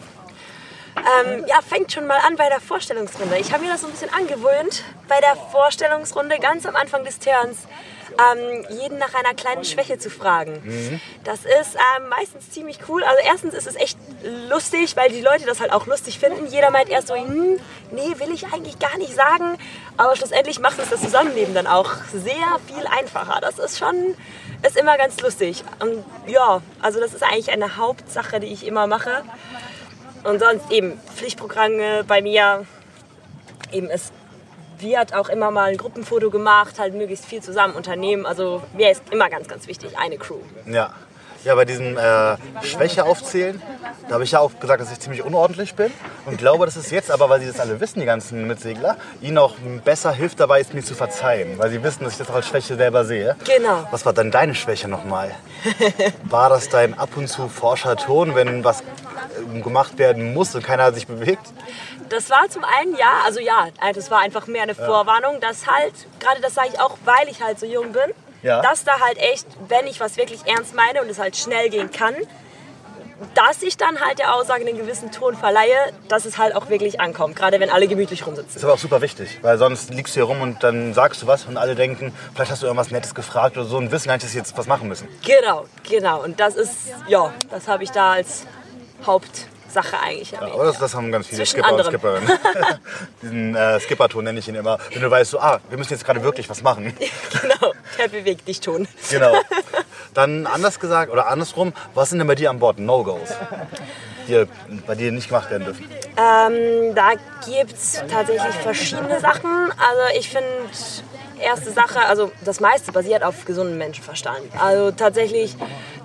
Ähm, 1.07 1.45
ja, 1.47 1.61
fängt 1.63 1.93
schon 1.93 2.07
mal 2.07 2.19
an 2.27 2.37
bei 2.37 2.49
der 2.49 2.61
Vorstellungsrunde. 2.61 3.39
Ich 3.39 3.53
habe 3.53 3.65
mir 3.65 3.71
das 3.71 3.83
so 3.83 3.87
ein 3.87 3.93
bisschen 3.93 4.13
angewöhnt, 4.13 4.83
bei 5.09 5.21
der 5.21 5.37
Vorstellungsrunde 5.37 6.39
ganz 6.41 6.67
am 6.67 6.75
Anfang 6.75 7.05
des 7.05 7.19
Turns 7.21 7.67
ähm, 8.19 8.65
jeden 8.71 8.99
nach 8.99 9.15
einer 9.15 9.35
kleinen 9.35 9.65
Schwäche 9.65 9.99
zu 9.99 10.11
fragen. 10.11 10.63
Das 11.25 11.41
ist 11.41 11.77
ähm, 11.77 12.09
meistens 12.09 12.51
ziemlich 12.51 12.79
cool. 12.89 13.05
Also 13.05 13.19
erstens 13.25 13.55
ist 13.55 13.67
es 13.67 13.77
echt 13.77 13.99
lustig, 14.49 14.97
weil 14.97 15.11
die 15.11 15.21
Leute 15.21 15.45
das 15.47 15.61
halt 15.61 15.73
auch 15.73 15.87
lustig 15.87 16.19
finden. 16.19 16.47
Jeder 16.47 16.71
meint 16.71 16.89
erst 16.89 17.09
so, 17.09 17.15
hm, 17.15 17.59
nee, 17.93 18.19
will 18.19 18.33
ich 18.33 18.47
eigentlich 18.53 18.79
gar 18.79 18.97
nicht 18.99 19.15
sagen. 19.15 19.59
Aber 19.97 20.17
schlussendlich 20.17 20.61
macht 20.61 20.79
es 20.79 20.91
das 20.91 21.01
Zusammenleben 21.01 21.55
dann 21.55 21.67
auch 21.67 21.93
sehr 22.13 22.61
viel 22.67 22.87
einfacher. 22.87 23.41
Das 23.41 23.59
ist 23.59 23.79
schon, 23.79 24.15
ist 24.67 24.77
immer 24.77 24.97
ganz 24.97 25.21
lustig. 25.21 25.65
Und 25.81 26.05
ja, 26.27 26.63
also 26.81 27.01
das 27.01 27.15
ist 27.15 27.23
eigentlich 27.23 27.51
eine 27.51 27.77
Hauptsache, 27.77 28.41
die 28.41 28.49
ich 28.49 28.67
immer 28.67 28.87
mache. 28.87 29.23
Und 30.27 30.41
sonst 30.41 30.71
eben 30.71 31.01
Pflichtprogramme 31.15 32.05
bei 32.07 32.21
mir. 32.21 32.67
Eben 33.73 33.89
es 33.89 34.13
wird 34.79 35.15
auch 35.15 35.29
immer 35.29 35.51
mal 35.51 35.71
ein 35.71 35.77
Gruppenfoto 35.77 36.31
gemacht, 36.31 36.79
halt 36.79 36.95
möglichst 36.95 37.25
viel 37.25 37.43
zusammen 37.43 37.75
unternehmen. 37.75 38.27
Also 38.27 38.63
mir 38.75 38.91
ist 38.91 39.03
immer 39.11 39.31
ganz, 39.31 39.49
ganz 39.49 39.67
wichtig, 39.67 39.97
eine 39.99 40.19
Crew. 40.19 40.39
Ja. 40.67 40.93
Ja, 41.47 41.55
bei 41.55 41.65
diesem 41.65 41.97
äh, 41.97 42.37
Schwäche 42.65 43.05
aufzählen, 43.05 43.63
da 44.09 44.15
habe 44.15 44.25
ich 44.25 44.33
ja 44.33 44.41
auch 44.41 44.59
gesagt, 44.59 44.81
dass 44.81 44.91
ich 44.91 44.99
ziemlich 44.99 45.23
unordentlich 45.23 45.77
bin. 45.77 45.93
Und 46.25 46.39
glaube, 46.39 46.67
dass 46.67 46.75
es 46.75 46.91
jetzt 46.91 47.09
aber, 47.09 47.31
weil 47.31 47.39
sie 47.39 47.47
das 47.47 47.61
alle 47.61 47.79
wissen, 47.79 48.01
die 48.01 48.05
ganzen 48.05 48.49
Mitsegler, 48.49 48.97
ihnen 49.21 49.39
auch 49.39 49.55
besser 49.85 50.11
hilft 50.11 50.41
dabei, 50.41 50.59
es 50.59 50.73
mir 50.73 50.83
zu 50.83 50.97
verzeihen. 50.97 51.57
Weil 51.57 51.71
sie 51.71 51.85
wissen, 51.85 52.03
dass 52.03 52.15
ich 52.15 52.19
das 52.19 52.31
auch 52.31 52.35
als 52.35 52.49
Schwäche 52.49 52.75
selber 52.75 53.05
sehe. 53.05 53.37
Genau. 53.45 53.87
Was 53.93 54.05
war 54.05 54.13
dann 54.13 54.33
deine 54.33 54.57
Schwäche 54.57 54.89
nochmal? 54.89 55.37
War 56.25 56.51
das 56.51 56.69
dein 56.69 56.99
ab 56.99 57.11
und 57.15 57.29
zu 57.29 57.49
forscher 57.49 57.95
Ton, 57.95 58.35
wenn 58.35 58.65
was 58.65 58.81
äh, 58.81 59.61
gemacht 59.61 59.99
werden 59.99 60.35
muss 60.35 60.53
und 60.57 60.65
keiner 60.65 60.93
sich 60.93 61.07
bewegt? 61.07 61.47
Das 62.09 62.29
war 62.29 62.49
zum 62.49 62.65
einen 62.65 62.97
ja, 62.97 63.23
also 63.25 63.39
ja, 63.39 63.69
das 63.95 64.11
war 64.11 64.19
einfach 64.19 64.49
mehr 64.49 64.65
eine 64.65 64.75
Vorwarnung, 64.75 65.41
dass 65.41 65.69
halt, 65.69 65.95
gerade 66.19 66.41
das 66.41 66.55
sage 66.55 66.71
ich 66.73 66.81
auch, 66.81 66.99
weil 67.05 67.29
ich 67.29 67.41
halt 67.41 67.61
so 67.61 67.67
jung 67.67 67.93
bin, 67.93 68.13
Ja. 68.47 68.63
dass 68.63 68.85
da 68.85 69.01
halt 69.01 69.19
echt, 69.19 69.47
wenn 69.69 69.87
ich 69.87 70.01
was 70.01 70.17
wirklich 70.17 70.41
ernst 70.47 70.75
meine 70.75 71.03
und 71.03 71.11
es 71.11 71.19
halt 71.19 71.37
schnell 71.37 71.69
gehen 71.69 71.91
kann, 71.91 72.15
dass 73.35 73.63
ich 73.63 73.77
dann 73.77 74.01
halt 74.01 74.19
der 74.19 74.35
Aussage 74.35 74.67
einen 74.67 74.77
gewissen 74.77 75.11
Ton 75.11 75.37
verleihe, 75.37 75.77
dass 76.09 76.27
es 76.27 76.39
halt 76.39 76.55
auch 76.55 76.69
wirklich 76.69 77.01
ankommt, 77.01 77.35
gerade 77.35 77.61
wenn 77.61 77.71
alle 77.71 77.89
gemütlich 77.89 78.27
rumsitzen. 78.27 78.57
ist 78.57 78.65
aber 78.65 78.75
auch 78.75 78.79
super 78.79 79.01
wichtig, 79.01 79.39
weil 79.43 79.59
sonst 79.59 79.91
liegst 79.91 80.15
du 80.15 80.21
hier 80.21 80.25
rum 80.25 80.43
und 80.43 80.63
dann 80.63 80.93
sagst 80.95 81.23
du 81.23 81.27
was 81.27 81.47
und 81.47 81.57
alle 81.57 81.75
denken, 81.75 82.15
vielleicht 82.35 82.51
hast 82.51 82.63
du 82.63 82.67
irgendwas 82.67 82.91
Nettes 82.91 83.15
gefragt 83.15 83.57
oder 83.57 83.67
so 83.67 83.79
und 83.79 83.91
wissen 83.91 84.11
nicht, 84.11 84.23
dass 84.23 84.33
sie 84.33 84.39
jetzt 84.39 84.57
was 84.59 84.67
machen 84.67 84.89
müssen. 84.89 85.09
Genau, 85.25 85.65
genau. 85.89 86.23
Und 86.23 86.41
das 86.41 86.57
ist, 86.57 86.93
ja, 87.09 87.33
das 87.51 87.69
habe 87.69 87.85
ich 87.85 87.91
da 87.91 88.13
als 88.13 88.47
Hauptsache 89.77 90.01
eigentlich 90.01 90.33
erwähnt. 90.33 90.53
Aber 90.53 90.65
das, 90.65 90.79
das 90.79 90.95
haben 90.95 91.13
ganz 91.13 91.27
viele 91.27 91.39
Zwischen 91.39 91.63
Skipper 91.63 91.73
und 91.73 91.81
anderem. 91.81 91.93
Skipperinnen. 91.93 92.39
Diesen 93.23 93.55
äh, 93.55 93.81
Skipperton 93.81 94.25
nenne 94.25 94.39
ich 94.39 94.49
ihn 94.49 94.55
immer. 94.55 94.79
Wenn 94.93 95.03
du 95.03 95.11
weißt, 95.11 95.31
so, 95.33 95.41
ah, 95.41 95.61
wir 95.69 95.79
müssen 95.79 95.93
jetzt 95.93 96.05
gerade 96.05 96.23
wirklich 96.23 96.49
was 96.49 96.63
machen. 96.63 96.97
genau, 97.43 97.73
der 97.99 98.09
bewegt 98.09 98.49
dich 98.49 98.61
Ton. 98.61 98.89
Genau. 99.11 99.35
Dann 100.15 100.47
anders 100.47 100.81
gesagt 100.81 101.13
oder 101.13 101.29
andersrum, 101.29 101.73
was 101.95 102.11
sind 102.11 102.19
denn 102.19 102.27
bei 102.27 102.35
dir 102.35 102.51
an 102.51 102.59
Bord 102.59 102.79
No-Gos, 102.79 103.35
die 104.29 104.47
bei 104.87 104.95
dir 104.95 105.13
nicht 105.13 105.29
gemacht 105.29 105.51
werden 105.51 105.65
dürfen? 105.65 105.85
Ähm, 106.17 106.95
da 106.95 107.13
gibt 107.45 107.73
es 107.73 108.03
tatsächlich 108.11 108.55
verschiedene 108.57 109.21
Sachen. 109.21 109.71
Also 109.73 110.19
ich 110.19 110.31
finde, 110.31 110.49
erste 111.39 111.71
Sache, 111.71 112.01
also 112.01 112.33
das 112.45 112.61
meiste 112.61 112.93
basiert 112.93 113.23
auf 113.23 113.45
gesundem 113.45 113.79
Menschenverstand. 113.79 114.41
Also 114.59 114.91
tatsächlich 114.91 115.57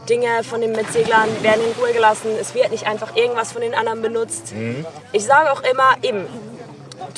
Dinge 0.10 0.44
von 0.44 0.62
den 0.62 0.72
Mitseglern 0.72 1.30
werden 1.44 1.62
in 1.66 1.72
Ruhe 1.82 1.94
gelassen. 1.94 2.32
Es 2.40 2.54
wird 2.56 2.72
nicht 2.72 2.88
einfach 2.88 3.16
irgendwas 3.16 3.52
von 3.52 3.62
den 3.62 3.74
anderen 3.76 4.02
benutzt. 4.02 4.54
Ich 5.12 5.26
sage 5.26 5.52
auch 5.52 5.62
immer, 5.64 5.96
eben, 6.02 6.26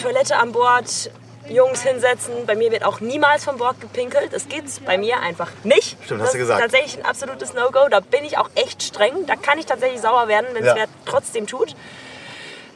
Toilette 0.02 0.36
an 0.38 0.52
Bord, 0.52 1.10
Jungs 1.50 1.84
hinsetzen. 1.84 2.46
Bei 2.46 2.56
mir 2.56 2.72
wird 2.72 2.86
auch 2.86 3.00
niemals 3.00 3.44
von 3.44 3.58
Bord 3.58 3.80
gepinkelt. 3.82 4.32
Das 4.34 4.48
gibt's 4.48 4.80
bei 4.80 4.98
mir 4.98 5.20
einfach 5.20 5.50
nicht. 5.64 5.98
Stimmt, 6.04 6.22
das 6.22 6.28
hast 6.28 6.34
du 6.36 6.38
gesagt. 6.40 6.60
ist 6.60 6.72
tatsächlich 6.72 6.98
ein 7.04 7.06
absolutes 7.06 7.54
No-Go. 7.54 7.88
Da 7.90 8.00
bin 8.00 8.24
ich 8.24 8.38
auch 8.38 8.50
echt 8.56 8.82
streng. 8.84 9.26
Da 9.28 9.36
kann 9.36 9.58
ich 9.60 9.66
tatsächlich 9.66 10.02
sauer 10.02 10.28
werden, 10.28 10.48
wenn 10.54 10.64
es 10.64 10.68
Ja. 10.70 10.76
wer 10.76 10.86
trotzdem 11.06 11.48
tut. 11.48 11.76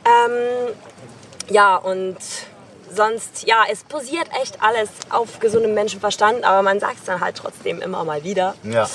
Ähm, 0.06 0.74
ja, 1.50 1.76
und 1.78 2.18
sonst, 2.94 3.48
ja, 3.48 3.64
es 3.72 3.84
basiert 3.84 4.28
echt 4.42 4.62
alles 4.62 4.90
auf 5.10 5.40
gesundem 5.40 5.74
Menschenverstand, 5.74 6.44
aber 6.44 6.62
man 6.62 6.80
sagt 6.80 6.98
es 7.00 7.04
dann 7.06 7.20
halt 7.22 7.36
trotzdem 7.36 7.82
immer 7.82 8.04
mal 8.04 8.24
wieder. 8.24 8.56
Ja. 8.64 8.90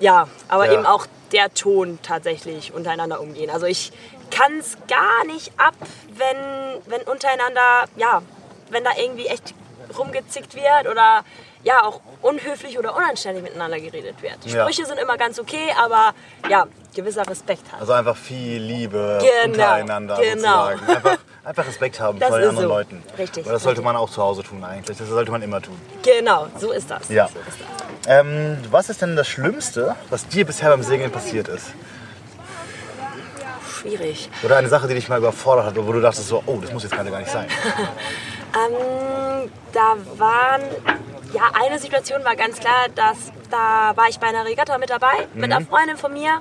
Ja, 0.00 0.28
aber 0.48 0.66
Ja. 0.66 0.72
eben 0.74 0.86
auch 0.86 1.06
der 1.32 1.52
Ton 1.52 1.98
tatsächlich 2.02 2.72
untereinander 2.72 3.20
umgehen. 3.20 3.50
Also 3.50 3.66
ich 3.66 3.92
kann 4.30 4.58
es 4.58 4.76
gar 4.88 5.24
nicht 5.26 5.52
ab, 5.58 5.74
wenn, 6.14 6.82
wenn 6.86 7.02
untereinander, 7.02 7.84
ja, 7.96 8.22
wenn 8.70 8.84
da 8.84 8.90
irgendwie 8.98 9.26
echt 9.26 9.54
rumgezickt 9.98 10.54
wird 10.54 10.88
oder 10.90 11.24
ja, 11.64 11.82
auch 11.84 12.00
unhöflich 12.22 12.78
oder 12.78 12.94
unanständig 12.96 13.42
miteinander 13.42 13.80
geredet 13.80 14.22
wird. 14.22 14.36
Ja. 14.44 14.62
Sprüche 14.62 14.86
sind 14.86 14.98
immer 14.98 15.16
ganz 15.16 15.38
okay, 15.38 15.70
aber 15.82 16.14
ja, 16.48 16.66
gewisser 16.94 17.26
Respekt 17.28 17.64
halt. 17.72 17.80
Also 17.80 17.92
einfach 17.94 18.16
viel 18.16 18.60
Liebe 18.62 19.18
Genau, 19.20 19.52
untereinander 19.52 20.16
genau. 20.20 20.66
sozusagen. 20.70 20.86
Einfach, 20.88 21.18
einfach 21.44 21.66
Respekt 21.66 22.00
haben 22.00 22.18
Das 22.18 22.28
vor 22.28 22.38
den 22.38 22.48
anderen 22.48 22.68
so. 22.68 22.74
Leuten. 22.74 23.02
Richtig, 23.18 23.46
Weil 23.46 23.52
das 23.52 23.62
sollte 23.62 23.80
richtig. 23.80 23.84
man 23.84 23.96
auch 23.96 24.10
zu 24.10 24.22
Hause 24.22 24.42
tun 24.42 24.62
eigentlich. 24.64 24.96
Das 24.96 25.08
sollte 25.08 25.30
man 25.30 25.42
immer 25.42 25.60
tun. 25.60 25.80
Genau, 26.02 26.46
so 26.58 26.72
ist 26.72 26.90
das. 26.90 27.08
Ja. 27.08 27.28
So 27.28 27.38
ist 27.38 27.60
das. 28.06 28.18
Ähm, 28.20 28.58
was 28.70 28.88
ist 28.88 29.02
denn 29.02 29.16
das 29.16 29.28
Schlimmste, 29.28 29.96
was 30.10 30.26
dir 30.28 30.46
bisher 30.46 30.70
beim 30.70 30.82
Segeln 30.82 31.10
passiert 31.10 31.48
ist? 31.48 31.66
Schwierig. 33.80 34.28
Oder 34.42 34.56
eine 34.56 34.68
Sache, 34.68 34.88
die 34.88 34.94
dich 34.94 35.08
mal 35.08 35.18
überfordert 35.18 35.66
hat, 35.66 35.76
wo 35.76 35.92
du 35.92 36.00
dachtest 36.00 36.28
so, 36.28 36.42
oh, 36.46 36.58
das 36.60 36.72
muss 36.72 36.82
jetzt 36.82 36.92
gerade 36.94 37.10
gar 37.10 37.18
nicht 37.20 37.30
sein. 37.30 37.46
Ähm, 38.54 39.50
da 39.74 39.94
waren, 40.16 40.62
ja, 41.34 41.42
eine 41.62 41.78
Situation 41.78 42.24
war 42.24 42.34
ganz 42.34 42.58
klar, 42.58 42.88
dass 42.94 43.30
da 43.50 43.92
war 43.94 44.08
ich 44.08 44.18
bei 44.18 44.26
einer 44.26 44.46
Regatta 44.46 44.78
mit 44.78 44.88
dabei, 44.88 45.28
mit 45.34 45.52
einer 45.52 45.64
Freundin 45.64 45.98
von 45.98 46.14
mir. 46.14 46.40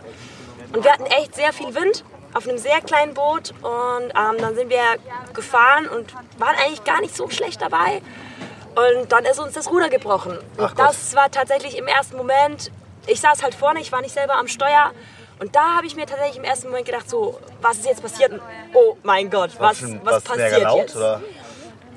Und 0.73 0.85
wir 0.85 0.91
hatten 0.93 1.05
echt 1.05 1.35
sehr 1.35 1.51
viel 1.51 1.75
Wind 1.75 2.05
auf 2.34 2.48
einem 2.48 2.57
sehr 2.57 2.81
kleinen 2.81 3.13
Boot. 3.13 3.53
Und 3.62 4.10
ähm, 4.10 4.38
dann 4.39 4.55
sind 4.55 4.69
wir 4.69 4.84
gefahren 5.34 5.88
und 5.88 6.13
waren 6.38 6.55
eigentlich 6.55 6.84
gar 6.84 7.01
nicht 7.01 7.15
so 7.15 7.29
schlecht 7.29 7.62
dabei. 7.62 8.01
Und 8.75 9.12
dann 9.12 9.25
ist 9.25 9.39
uns 9.39 9.53
das 9.53 9.69
Ruder 9.72 9.89
gebrochen. 9.89 10.38
Und 10.57 10.79
das 10.79 11.15
war 11.15 11.31
tatsächlich 11.31 11.77
im 11.77 11.88
ersten 11.88 12.15
Moment, 12.15 12.72
ich 13.07 13.19
saß 13.22 13.41
halt 13.41 13.55
vorne, 13.55 13.79
ich 13.79 13.91
war 13.91 14.01
nicht 14.01 14.13
selber 14.13 14.36
am 14.36 14.48
Steuer. 14.48 14.91
Und 15.39 15.55
da 15.55 15.77
habe 15.77 15.88
ich 15.88 15.96
mir 15.96 16.05
tatsächlich 16.05 16.38
im 16.38 16.43
ersten 16.43 16.67
Moment 16.67 16.86
gedacht, 16.86 17.10
so, 17.10 17.39
was 17.62 17.77
ist 17.77 17.86
jetzt 17.86 18.01
passiert? 18.01 18.39
Oh 18.74 18.98
mein 19.03 19.29
Gott, 19.29 19.51
was, 19.60 19.81
was 20.03 20.24
passiert 20.24 20.62
laut, 20.62 20.77
jetzt? 20.79 20.96
Oder? 20.96 21.22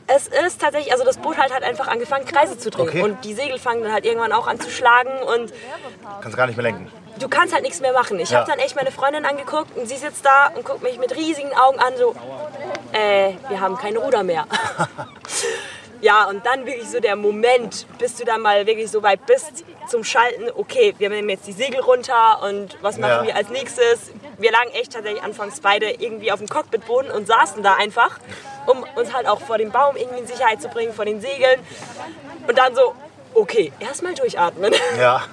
Es 0.06 0.26
ist 0.26 0.60
tatsächlich, 0.60 0.92
also 0.92 1.04
das 1.04 1.18
Boot 1.18 1.38
halt 1.38 1.54
hat 1.54 1.62
einfach 1.62 1.86
angefangen, 1.86 2.24
Kreise 2.26 2.58
zu 2.58 2.70
drehen. 2.70 2.88
Okay. 2.88 3.02
Und 3.02 3.24
die 3.24 3.32
Segel 3.32 3.58
fangen 3.58 3.82
dann 3.82 3.92
halt 3.92 4.04
irgendwann 4.04 4.32
auch 4.32 4.46
an 4.46 4.58
zu 4.58 4.68
schlagen. 4.68 5.10
Und 5.22 5.52
Kannst 6.20 6.36
gar 6.36 6.46
nicht 6.46 6.56
mehr 6.56 6.64
lenken. 6.64 6.90
Du 7.20 7.28
kannst 7.28 7.54
halt 7.54 7.62
nichts 7.62 7.80
mehr 7.80 7.92
machen. 7.92 8.18
Ich 8.18 8.30
Ja. 8.30 8.38
habe 8.40 8.50
dann 8.50 8.58
echt 8.58 8.74
meine 8.76 8.90
Freundin 8.90 9.24
angeguckt 9.24 9.76
und 9.76 9.86
sie 9.86 9.96
sitzt 9.96 10.24
da 10.24 10.48
und 10.54 10.64
guckt 10.64 10.82
mich 10.82 10.98
mit 10.98 11.14
riesigen 11.14 11.52
Augen 11.54 11.78
an, 11.78 11.92
so, 11.96 12.14
äh, 12.92 13.34
wir 13.48 13.60
haben 13.60 13.76
kein 13.78 13.96
Ruder 13.96 14.22
mehr. 14.22 14.46
ja, 16.00 16.24
und 16.28 16.44
dann 16.46 16.66
wirklich 16.66 16.88
so 16.88 16.98
der 17.00 17.16
Moment, 17.16 17.86
bis 17.98 18.16
du 18.16 18.24
dann 18.24 18.40
mal 18.40 18.66
wirklich 18.66 18.90
so 18.90 19.02
weit 19.02 19.24
bist 19.26 19.64
zum 19.88 20.04
Schalten, 20.04 20.50
okay, 20.56 20.94
wir 20.98 21.10
nehmen 21.10 21.28
jetzt 21.28 21.46
die 21.46 21.52
Segel 21.52 21.80
runter 21.80 22.42
und 22.42 22.78
was 22.80 22.96
machen 22.98 23.10
Ja. 23.10 23.24
wir 23.24 23.36
als 23.36 23.48
nächstes? 23.50 24.10
Wir 24.38 24.52
lagen 24.52 24.70
echt 24.70 24.92
tatsächlich 24.92 25.22
anfangs 25.22 25.60
beide 25.60 25.90
irgendwie 25.90 26.32
auf 26.32 26.38
dem 26.38 26.48
Cockpitboden 26.48 27.10
und 27.10 27.26
saßen 27.26 27.62
da 27.62 27.74
einfach, 27.74 28.18
um 28.66 28.84
uns 28.96 29.12
halt 29.12 29.26
auch 29.26 29.40
vor 29.40 29.58
dem 29.58 29.70
Baum 29.72 29.96
irgendwie 29.96 30.20
in 30.20 30.26
Sicherheit 30.26 30.62
zu 30.62 30.68
bringen, 30.68 30.92
vor 30.94 31.04
den 31.04 31.20
Segeln. 31.20 31.60
Und 32.46 32.56
dann 32.56 32.74
so, 32.74 32.94
okay, 33.34 33.72
erstmal 33.80 34.14
durchatmen. 34.14 34.72
Ja. 34.98 35.22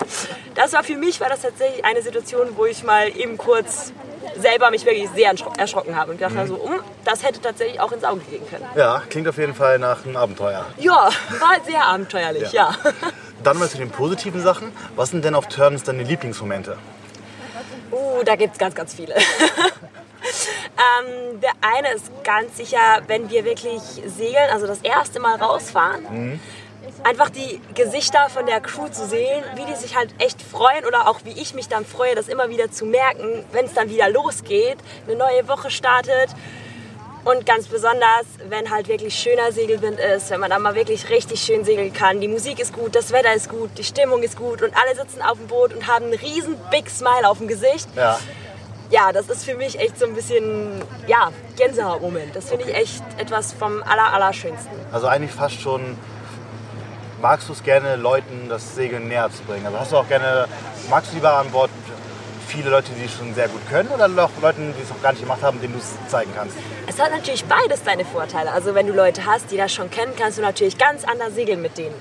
Das 0.55 0.73
war 0.73 0.83
für 0.83 0.95
mich 0.95 1.21
war 1.21 1.29
das 1.29 1.41
tatsächlich 1.41 1.85
eine 1.85 2.01
Situation, 2.01 2.47
wo 2.55 2.65
ich 2.65 2.83
mal 2.83 3.15
eben 3.15 3.37
kurz 3.37 3.93
selber 4.39 4.71
mich 4.71 4.83
wirklich 4.87 5.07
sehr 5.13 5.31
erschro- 5.31 5.55
erschrocken 5.55 5.95
habe 5.95 6.09
und 6.09 6.17
gedacht 6.17 6.35
habe, 6.35 6.47
so, 6.47 6.55
um, 6.55 6.79
das 7.05 7.21
hätte 7.23 7.39
tatsächlich 7.39 7.79
auch 7.79 7.91
ins 7.91 8.03
Auge 8.03 8.21
gehen 8.21 8.41
können. 8.49 8.65
Ja, 8.75 9.03
klingt 9.07 9.27
auf 9.27 9.37
jeden 9.37 9.53
Fall 9.53 9.77
nach 9.77 10.03
einem 10.03 10.17
Abenteuer. 10.17 10.65
Ja, 10.79 11.09
war 11.39 11.63
sehr 11.63 11.85
abenteuerlich, 11.85 12.51
ja. 12.53 12.75
Dann 13.43 13.59
mal 13.59 13.69
zu 13.69 13.77
den 13.77 13.91
positiven 13.91 14.41
Sachen. 14.41 14.71
Was 14.95 15.11
sind 15.11 15.23
denn 15.23 15.35
auf 15.35 15.47
Turns 15.47 15.83
deine 15.83 16.01
Lieblingsmomente? 16.01 16.75
Uh, 17.91 18.23
da 18.25 18.35
gibt 18.35 18.53
es 18.53 18.57
ganz, 18.57 18.73
ganz 18.73 18.95
viele. 18.95 19.13
ähm, 19.15 19.19
der 21.39 21.51
eine 21.61 21.93
ist 21.93 22.09
ganz 22.23 22.57
sicher, 22.57 23.03
wenn 23.05 23.29
wir 23.29 23.45
wirklich 23.45 23.83
segeln, 24.07 24.49
also 24.51 24.65
das 24.65 24.79
erste 24.81 25.19
Mal 25.19 25.35
rausfahren, 25.35 26.39
einfach 27.03 27.29
die 27.29 27.61
Gesichter 27.73 28.27
von 28.29 28.45
der 28.45 28.61
Crew 28.61 28.87
zu 28.89 29.05
sehen, 29.07 29.43
wie 29.55 29.65
die 29.65 29.75
sich 29.75 29.95
halt 29.95 30.13
echt 30.19 30.41
freuen 30.41 30.85
oder 30.85 31.07
auch 31.07 31.19
wie 31.23 31.39
ich 31.39 31.53
mich 31.53 31.67
dann 31.67 31.85
freue, 31.85 32.15
das 32.15 32.27
immer 32.27 32.49
wieder 32.49 32.71
zu 32.71 32.85
merken, 32.85 33.45
wenn 33.51 33.65
es 33.65 33.73
dann 33.73 33.89
wieder 33.89 34.09
losgeht, 34.09 34.77
eine 35.05 35.15
neue 35.15 35.47
Woche 35.47 35.69
startet. 35.69 36.29
Und 37.23 37.45
ganz 37.45 37.67
besonders, 37.67 38.25
wenn 38.47 38.71
halt 38.71 38.87
wirklich 38.87 39.13
schöner 39.13 39.51
Segelwind 39.51 39.99
ist, 39.99 40.29
wenn 40.29 40.39
man 40.39 40.49
da 40.49 40.59
mal 40.59 40.75
wirklich 40.75 41.09
richtig 41.09 41.41
schön 41.41 41.65
segeln 41.65 41.91
kann. 41.91 42.21
Die 42.21 42.29
Musik 42.29 42.57
ist 42.57 42.71
gut, 42.71 42.95
das 42.95 43.11
Wetter 43.11 43.33
ist 43.33 43.49
gut, 43.49 43.69
die 43.77 43.83
Stimmung 43.83 44.23
ist 44.23 44.37
gut 44.37 44.61
und 44.61 44.71
alle 44.77 44.95
sitzen 44.95 45.21
auf 45.21 45.37
dem 45.37 45.47
Boot 45.47 45.73
und 45.73 45.87
haben 45.87 46.05
einen 46.05 46.13
riesen 46.13 46.55
Big 46.71 46.89
Smile 46.89 47.27
auf 47.27 47.39
dem 47.39 47.49
Gesicht. 47.49 47.89
Ja. 47.97 48.17
Ja, 48.89 49.11
das 49.11 49.27
ist 49.27 49.43
für 49.43 49.55
mich 49.55 49.77
echt 49.77 49.99
so 49.99 50.05
ein 50.05 50.13
bisschen, 50.13 50.81
ja, 51.07 51.31
Gänsehautmoment. 51.57 52.33
Das 52.33 52.49
finde 52.49 52.69
ich 52.69 52.73
echt 52.73 53.03
etwas 53.17 53.51
vom 53.51 53.83
aller, 53.83 54.13
Allerschönsten. 54.13 54.71
Also 54.93 55.07
eigentlich 55.07 55.33
fast 55.33 55.59
schon, 55.59 55.97
magst 57.21 57.49
du 57.49 57.53
es 57.53 57.63
gerne, 57.63 57.95
Leuten 57.95 58.47
das 58.49 58.75
Segeln 58.75 59.07
näher 59.07 59.29
zu 59.31 59.43
bringen? 59.43 59.65
Also 59.65 59.79
hast 59.79 59.91
du 59.91 59.97
auch 59.97 60.07
gerne, 60.07 60.47
magst 60.89 61.11
du 61.11 61.15
lieber 61.15 61.33
an 61.33 61.49
Bord 61.51 61.69
viele 62.47 62.69
Leute, 62.69 62.91
die 62.93 63.05
es 63.05 63.13
schon 63.13 63.33
sehr 63.33 63.47
gut 63.49 63.61
können 63.69 63.89
oder 63.89 64.05
auch 64.23 64.29
Leute, 64.41 64.61
die 64.77 64.81
es 64.81 64.89
noch 64.89 65.01
gar 65.01 65.11
nicht 65.11 65.21
gemacht 65.21 65.41
haben, 65.41 65.59
denen 65.59 65.73
du 65.73 65.79
es 65.79 65.95
zeigen 66.09 66.31
kannst? 66.35 66.55
Es 66.87 66.99
hat 66.99 67.11
natürlich 67.11 67.43
beides 67.45 67.83
seine 67.83 68.05
Vorteile. 68.05 68.51
Also 68.51 68.73
wenn 68.73 68.87
du 68.87 68.93
Leute 68.93 69.25
hast, 69.25 69.51
die 69.51 69.57
das 69.57 69.73
schon 69.73 69.91
kennen, 69.91 70.13
kannst 70.17 70.37
du 70.37 70.41
natürlich 70.41 70.77
ganz 70.77 71.03
anders 71.03 71.35
segeln 71.35 71.61
mit 71.61 71.77
denen. 71.77 71.95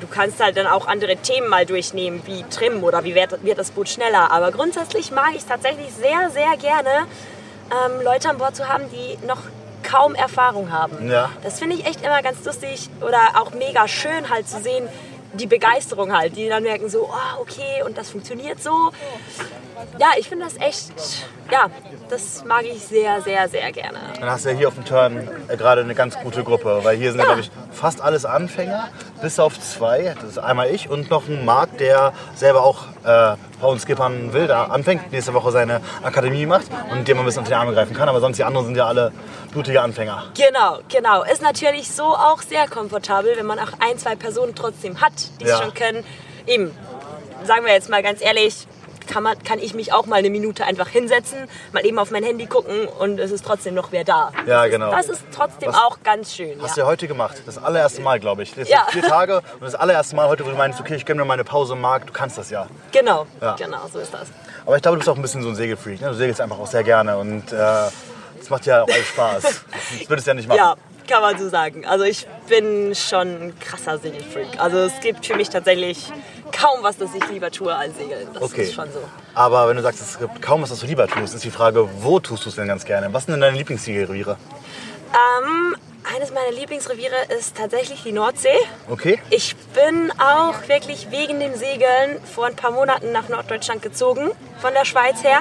Du 0.00 0.06
kannst 0.06 0.40
halt 0.40 0.56
dann 0.56 0.68
auch 0.68 0.86
andere 0.86 1.16
Themen 1.16 1.48
mal 1.48 1.66
durchnehmen, 1.66 2.22
wie 2.24 2.44
Trim 2.44 2.84
oder 2.84 3.02
wie 3.02 3.16
wird, 3.16 3.42
wird 3.44 3.58
das 3.58 3.72
Boot 3.72 3.88
schneller. 3.88 4.30
Aber 4.30 4.52
grundsätzlich 4.52 5.10
mag 5.10 5.30
ich 5.32 5.38
es 5.38 5.46
tatsächlich 5.46 5.92
sehr, 5.92 6.30
sehr 6.30 6.56
gerne, 6.56 7.06
ähm, 7.70 8.00
Leute 8.02 8.30
an 8.30 8.38
Bord 8.38 8.54
zu 8.54 8.68
haben, 8.68 8.84
die 8.92 9.26
noch 9.26 9.38
kaum 9.88 10.14
Erfahrung 10.14 10.70
haben. 10.72 11.08
Ja. 11.10 11.30
Das 11.42 11.58
finde 11.58 11.76
ich 11.76 11.86
echt 11.86 12.02
immer 12.04 12.22
ganz 12.22 12.44
lustig 12.44 12.90
oder 13.00 13.40
auch 13.40 13.52
mega 13.52 13.88
schön 13.88 14.28
halt 14.28 14.48
zu 14.48 14.60
sehen, 14.60 14.88
die 15.34 15.46
Begeisterung 15.46 16.16
halt, 16.16 16.36
die 16.36 16.48
dann 16.48 16.62
merken 16.62 16.88
so, 16.88 17.08
oh, 17.10 17.40
okay, 17.40 17.82
und 17.84 17.96
das 17.98 18.10
funktioniert 18.10 18.62
so. 18.62 18.90
Ja, 19.98 20.08
ich 20.18 20.28
finde 20.28 20.44
das 20.46 20.56
echt, 20.56 20.90
ja, 21.52 21.66
das 22.08 22.44
mag 22.44 22.64
ich 22.64 22.82
sehr, 22.82 23.22
sehr, 23.22 23.48
sehr 23.48 23.70
gerne. 23.70 23.98
Dann 24.18 24.28
hast 24.30 24.44
du 24.44 24.50
ja 24.50 24.56
hier 24.56 24.68
auf 24.68 24.74
dem 24.74 24.84
Turn 24.84 25.28
äh, 25.48 25.56
gerade 25.56 25.82
eine 25.82 25.94
ganz 25.94 26.18
gute 26.18 26.42
Gruppe, 26.42 26.80
weil 26.82 26.96
hier 26.96 27.12
sind, 27.12 27.20
Ja. 27.20 27.26
glaube 27.26 27.40
ich, 27.42 27.50
fast 27.70 28.00
alles 28.00 28.24
Anfänger, 28.24 28.88
bis 29.22 29.38
auf 29.38 29.60
zwei. 29.60 30.14
Das 30.20 30.30
ist 30.30 30.38
einmal 30.38 30.70
ich 30.70 30.88
und 30.90 31.10
noch 31.10 31.28
ein 31.28 31.44
Marc, 31.44 31.78
der 31.78 32.12
selber 32.34 32.64
auch 32.64 32.86
äh, 33.08 33.64
uns 33.64 33.82
skippern 33.82 34.32
will, 34.32 34.46
da 34.46 34.64
anfängt, 34.64 35.10
nächste 35.12 35.32
Woche 35.34 35.50
seine 35.50 35.80
Akademie 36.02 36.46
macht 36.46 36.66
und 36.90 37.08
dem 37.08 37.16
man 37.16 37.24
ein 37.24 37.26
bisschen 37.26 37.40
unter 37.40 37.50
die 37.50 37.54
Arme 37.56 37.72
greifen 37.72 37.94
kann. 37.96 38.08
Aber 38.08 38.20
sonst 38.20 38.36
die 38.36 38.44
anderen 38.44 38.66
sind 38.66 38.76
ja 38.76 38.86
alle 38.86 39.12
blutige 39.52 39.80
Anfänger. 39.80 40.24
Genau, 40.36 40.78
genau. 40.88 41.22
Ist 41.24 41.42
natürlich 41.42 41.90
so 41.90 42.04
auch 42.04 42.42
sehr 42.42 42.68
komfortabel, 42.68 43.32
wenn 43.36 43.46
man 43.46 43.58
auch 43.58 43.72
ein, 43.80 43.98
zwei 43.98 44.14
Personen 44.14 44.54
trotzdem 44.54 45.00
hat, 45.00 45.12
die 45.40 45.44
es 45.44 45.50
Ja. 45.50 45.62
schon 45.62 45.74
können. 45.74 46.04
Eben, 46.46 46.70
sagen 47.44 47.64
wir 47.64 47.72
jetzt 47.72 47.88
mal 47.88 48.02
ganz 48.02 48.20
ehrlich, 48.22 48.66
kann, 49.08 49.22
man, 49.24 49.42
kann 49.42 49.58
ich 49.58 49.74
mich 49.74 49.92
auch 49.92 50.06
mal 50.06 50.16
eine 50.16 50.30
Minute 50.30 50.64
einfach 50.64 50.88
hinsetzen, 50.88 51.48
mal 51.72 51.84
eben 51.84 51.98
auf 51.98 52.10
mein 52.10 52.22
Handy 52.22 52.46
gucken 52.46 52.86
und 52.86 53.18
es 53.18 53.30
ist 53.30 53.44
trotzdem 53.44 53.74
noch 53.74 53.90
wer 53.90 54.04
da. 54.04 54.30
Ja, 54.46 54.62
das 54.62 54.70
genau. 54.70 54.90
Ist, 54.90 55.08
das 55.08 55.16
ist 55.18 55.24
trotzdem 55.34 55.68
Was 55.70 55.76
auch 55.76 55.98
ganz 56.04 56.34
schön. 56.34 56.60
Hast 56.62 56.70
ja. 56.70 56.74
du 56.74 56.80
ja 56.82 56.86
heute 56.86 57.08
gemacht. 57.08 57.42
Das 57.46 57.58
allererste 57.62 58.00
Mal, 58.02 58.20
glaube 58.20 58.42
ich. 58.42 58.54
Jetzt 58.54 58.70
Ja. 58.70 58.86
vier 58.90 59.02
Tage 59.02 59.38
und 59.54 59.62
das 59.62 59.74
allererste 59.74 60.14
Mal 60.14 60.28
heute, 60.28 60.44
wo 60.46 60.50
du 60.50 60.56
meinst, 60.56 60.80
okay, 60.80 60.94
ich 60.94 61.06
gönne 61.06 61.22
mir 61.22 61.26
meine 61.26 61.44
Pause, 61.44 61.74
Marc, 61.74 62.06
du 62.06 62.12
kannst 62.12 62.38
das 62.38 62.50
ja. 62.50 62.66
Genau, 62.92 63.26
Ja. 63.40 63.56
genau, 63.56 63.80
so 63.92 63.98
ist 63.98 64.12
das. 64.14 64.28
Aber 64.66 64.76
ich 64.76 64.82
glaube, 64.82 64.96
du 64.96 65.00
bist 65.00 65.08
auch 65.08 65.16
ein 65.16 65.22
bisschen 65.22 65.42
so 65.42 65.48
ein 65.48 65.56
Segelfreak. 65.56 66.00
Ne? 66.00 66.08
Du 66.08 66.14
segelst 66.14 66.40
einfach 66.40 66.58
auch 66.58 66.66
sehr 66.66 66.84
gerne 66.84 67.16
und 67.18 67.52
äh, 67.52 67.88
das 68.38 68.50
macht 68.50 68.66
ja 68.66 68.82
auch 68.82 68.88
alles 68.88 69.06
Spaß. 69.08 69.42
Das 69.42 70.08
würdest 70.08 70.26
du 70.26 70.30
ja 70.30 70.34
nicht 70.34 70.48
machen. 70.48 70.58
Ja, 70.58 70.74
kann 71.08 71.22
man 71.22 71.38
so 71.38 71.48
sagen. 71.48 71.86
Also 71.86 72.04
ich 72.04 72.26
bin 72.48 72.94
schon 72.94 73.28
ein 73.48 73.58
krasser 73.60 73.98
Segelfreak. 73.98 74.58
Also 74.58 74.78
es 74.78 75.00
gibt 75.00 75.24
für 75.26 75.36
mich 75.36 75.48
tatsächlich 75.48 76.10
kaum 76.52 76.82
was, 76.82 76.96
das 76.98 77.10
ich 77.14 77.26
lieber 77.28 77.50
tue 77.50 77.74
als 77.74 77.96
Segeln. 77.96 78.26
Das 78.34 78.42
Okay. 78.42 78.62
ist 78.64 78.74
schon 78.74 78.90
so. 78.92 79.00
Aber 79.34 79.68
wenn 79.68 79.76
du 79.76 79.82
sagst, 79.82 80.00
es 80.00 80.18
gibt 80.18 80.42
kaum 80.42 80.62
was, 80.62 80.70
was 80.70 80.80
du 80.80 80.86
lieber 80.86 81.06
tust, 81.06 81.34
ist 81.34 81.44
die 81.44 81.50
Frage, 81.50 81.88
wo 82.02 82.18
tust 82.20 82.44
du 82.44 82.48
es 82.50 82.56
denn 82.56 82.68
ganz 82.68 82.84
gerne? 82.84 83.12
Was 83.12 83.24
sind 83.24 83.32
denn 83.32 83.40
deine 83.40 83.56
Lieblingssegelreviere? 83.56 84.36
Ähm, 85.12 85.76
eines 86.14 86.32
meiner 86.32 86.52
Lieblingsreviere 86.52 87.14
ist 87.38 87.56
tatsächlich 87.56 88.02
die 88.02 88.12
Nordsee. 88.12 88.48
Okay? 88.88 89.20
Ich 89.30 89.56
bin 89.74 90.12
auch 90.18 90.68
wirklich 90.68 91.10
wegen 91.10 91.40
dem 91.40 91.54
Segeln 91.54 92.18
vor 92.34 92.46
ein 92.46 92.56
paar 92.56 92.70
Monaten 92.70 93.12
nach 93.12 93.28
Norddeutschland 93.28 93.82
gezogen, 93.82 94.30
von 94.60 94.72
der 94.74 94.84
Schweiz 94.84 95.22
her, 95.22 95.40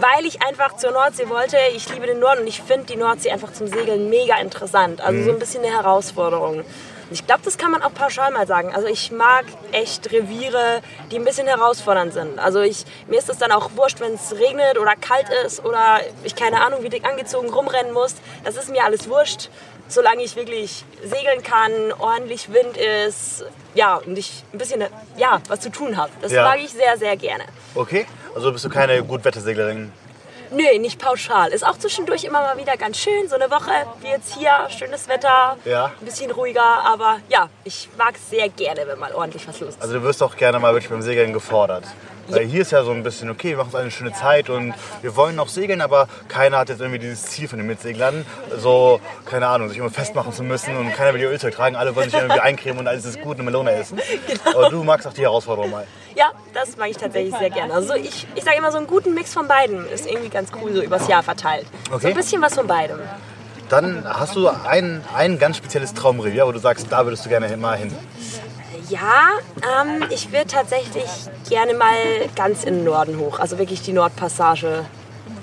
weil 0.00 0.26
ich 0.26 0.42
einfach 0.42 0.76
zur 0.76 0.90
Nordsee 0.92 1.28
wollte. 1.28 1.56
Ich 1.74 1.88
liebe 1.92 2.06
den 2.06 2.18
Norden 2.20 2.40
und 2.42 2.46
ich 2.46 2.62
finde 2.62 2.86
die 2.86 2.96
Nordsee 2.96 3.30
einfach 3.30 3.52
zum 3.52 3.66
Segeln 3.66 4.08
mega 4.10 4.36
interessant. 4.38 5.00
Also 5.00 5.22
so 5.24 5.30
ein 5.32 5.38
bisschen 5.38 5.64
eine 5.64 5.72
Herausforderung. 5.74 6.58
Und 6.58 6.64
Ich 7.10 7.26
glaube, 7.26 7.40
das 7.44 7.56
kann 7.56 7.70
man 7.70 7.82
auch 7.82 7.94
pauschal 7.94 8.30
mal 8.30 8.46
sagen. 8.46 8.74
Also 8.74 8.86
ich 8.86 9.10
mag 9.10 9.44
echt 9.72 10.12
Reviere, 10.12 10.82
die 11.10 11.16
ein 11.18 11.24
bisschen 11.24 11.46
herausfordernd 11.46 12.12
sind. 12.12 12.38
Also 12.38 12.60
ich, 12.60 12.84
mir 13.06 13.18
ist 13.18 13.28
es 13.30 13.38
dann 13.38 13.50
auch 13.52 13.70
wurscht, 13.76 14.00
wenn 14.00 14.14
es 14.14 14.32
regnet 14.32 14.78
oder 14.78 14.94
kalt 14.94 15.28
ist 15.46 15.64
oder 15.64 16.00
ich 16.24 16.36
keine 16.36 16.60
Ahnung, 16.60 16.82
wie 16.82 16.90
dick 16.90 17.04
angezogen 17.06 17.48
rumrennen 17.48 17.92
muss. 17.92 18.14
Das 18.44 18.56
ist 18.56 18.68
mir 18.68 18.84
alles 18.84 19.08
wurscht 19.08 19.48
solange 19.88 20.22
ich 20.22 20.36
wirklich 20.36 20.84
segeln 21.02 21.42
kann, 21.42 21.72
ordentlich 21.98 22.52
Wind 22.52 22.76
ist, 22.76 23.44
ja, 23.74 23.96
und 23.96 24.16
ich 24.18 24.44
ein 24.52 24.58
bisschen, 24.58 24.84
ja, 25.16 25.40
was 25.48 25.60
zu 25.60 25.70
tun 25.70 25.96
habe. 25.96 26.10
Das 26.20 26.32
Ja. 26.32 26.44
mag 26.44 26.58
ich 26.60 26.70
sehr, 26.70 26.96
sehr 26.98 27.16
gerne. 27.16 27.44
Okay? 27.74 28.06
Also 28.34 28.52
bist 28.52 28.64
du 28.64 28.68
keine 28.68 29.02
Gutwetterseglerin? 29.02 29.92
Nö, 30.50 30.78
nicht 30.78 30.98
pauschal. 31.00 31.50
Ist 31.50 31.66
auch 31.66 31.78
zwischendurch 31.78 32.24
immer 32.24 32.40
mal 32.40 32.56
wieder 32.58 32.76
ganz 32.76 32.96
schön. 32.98 33.28
So 33.28 33.34
eine 33.34 33.50
Woche 33.50 33.70
wie 34.00 34.08
jetzt 34.08 34.34
hier, 34.36 34.50
schönes 34.70 35.08
Wetter, 35.08 35.56
Ja. 35.64 35.86
ein 36.00 36.04
bisschen 36.06 36.30
ruhiger, 36.30 36.62
aber 36.84 37.18
ja, 37.28 37.48
ich 37.64 37.88
mag 37.98 38.14
es 38.14 38.30
sehr 38.30 38.48
gerne, 38.48 38.86
wenn 38.86 38.98
mal 38.98 39.12
ordentlich 39.14 39.46
was 39.46 39.60
los 39.60 39.70
ist. 39.70 39.82
Also 39.82 39.94
du 39.94 40.02
wirst 40.02 40.22
auch 40.22 40.36
gerne 40.36 40.58
mal 40.58 40.72
wirklich 40.72 40.90
beim 40.90 41.02
Segeln 41.02 41.32
gefordert. 41.32 41.84
Weil 42.30 42.44
hier 42.44 42.60
ist 42.60 42.72
ja 42.72 42.84
so 42.84 42.90
ein 42.90 43.02
bisschen, 43.02 43.30
okay, 43.30 43.50
wir 43.52 43.56
machen 43.56 43.68
uns 43.68 43.74
eine 43.76 43.90
schöne 43.90 44.12
Zeit 44.12 44.50
und 44.50 44.74
wir 45.00 45.16
wollen 45.16 45.34
noch 45.34 45.48
segeln, 45.48 45.80
aber 45.80 46.08
keiner 46.28 46.58
hat 46.58 46.68
jetzt 46.68 46.78
irgendwie 46.80 46.98
dieses 46.98 47.22
Ziel 47.22 47.48
von 47.48 47.56
den 47.58 47.66
Mitseglern, 47.66 48.26
so, 48.58 49.00
keine 49.24 49.46
Ahnung, 49.46 49.70
sich 49.70 49.78
immer 49.78 49.88
festmachen 49.88 50.34
zu 50.34 50.42
müssen 50.42 50.76
und 50.76 50.92
keiner 50.94 51.14
will 51.14 51.22
ihr 51.22 51.30
Ölzeug 51.30 51.54
tragen, 51.54 51.74
alle 51.74 51.96
wollen 51.96 52.10
sich 52.10 52.18
irgendwie 52.20 52.40
eincremen 52.40 52.80
und 52.80 52.86
alles 52.86 53.06
ist 53.06 53.22
gut, 53.22 53.36
eine 53.36 53.44
Melone 53.44 53.72
essen. 53.72 53.98
Genau. 54.26 54.58
Aber 54.58 54.68
du 54.68 54.84
magst 54.84 55.06
auch 55.06 55.14
die 55.14 55.22
Herausforderung 55.22 55.70
mal. 55.70 55.86
Ja, 56.16 56.30
das 56.52 56.76
mag 56.76 56.90
ich 56.90 56.98
tatsächlich 56.98 57.34
sehr 57.34 57.48
gerne. 57.48 57.72
Also 57.72 57.94
ich, 57.94 58.26
ich 58.34 58.44
sage 58.44 58.58
immer, 58.58 58.72
so 58.72 58.78
einen 58.78 58.88
guten 58.88 59.14
Mix 59.14 59.32
von 59.32 59.48
beiden 59.48 59.88
ist 59.88 60.04
irgendwie 60.06 60.28
ganz 60.28 60.37
cool, 60.60 60.74
so 60.74 60.82
übers 60.82 61.08
Jahr 61.08 61.22
verteilt. 61.22 61.66
So 61.88 61.96
Okay. 61.96 62.08
ein 62.08 62.14
bisschen 62.14 62.40
was 62.42 62.54
von 62.54 62.66
beidem. 62.66 62.98
Dann 63.68 64.02
hast 64.08 64.34
du 64.36 64.48
ein, 64.48 65.04
ein 65.14 65.38
ganz 65.38 65.58
spezielles 65.58 65.92
Traumrevier, 65.92 66.46
wo 66.46 66.52
du 66.52 66.58
sagst, 66.58 66.86
da 66.90 67.04
würdest 67.04 67.24
du 67.26 67.28
gerne 67.28 67.54
mal 67.56 67.76
hin. 67.76 67.94
Ja, 68.88 69.28
ähm, 69.82 70.04
ich 70.10 70.32
würde 70.32 70.46
tatsächlich 70.46 71.04
gerne 71.48 71.74
mal 71.74 71.94
ganz 72.34 72.64
in 72.64 72.76
den 72.76 72.84
Norden 72.84 73.18
hoch. 73.18 73.38
Also 73.38 73.58
wirklich 73.58 73.82
die 73.82 73.92
Nordpassage 73.92 74.86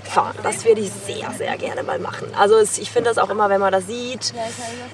fahren. 0.07 0.35
Das 0.43 0.65
würde 0.65 0.81
ich 0.81 0.91
sehr, 0.91 1.31
sehr 1.37 1.57
gerne 1.57 1.83
mal 1.83 1.99
machen. 1.99 2.27
Also 2.37 2.55
es, 2.57 2.77
ich 2.77 2.91
finde 2.91 3.09
das 3.09 3.17
auch 3.17 3.29
immer, 3.29 3.49
wenn 3.49 3.59
man 3.61 3.71
das 3.71 3.87
sieht, 3.87 4.33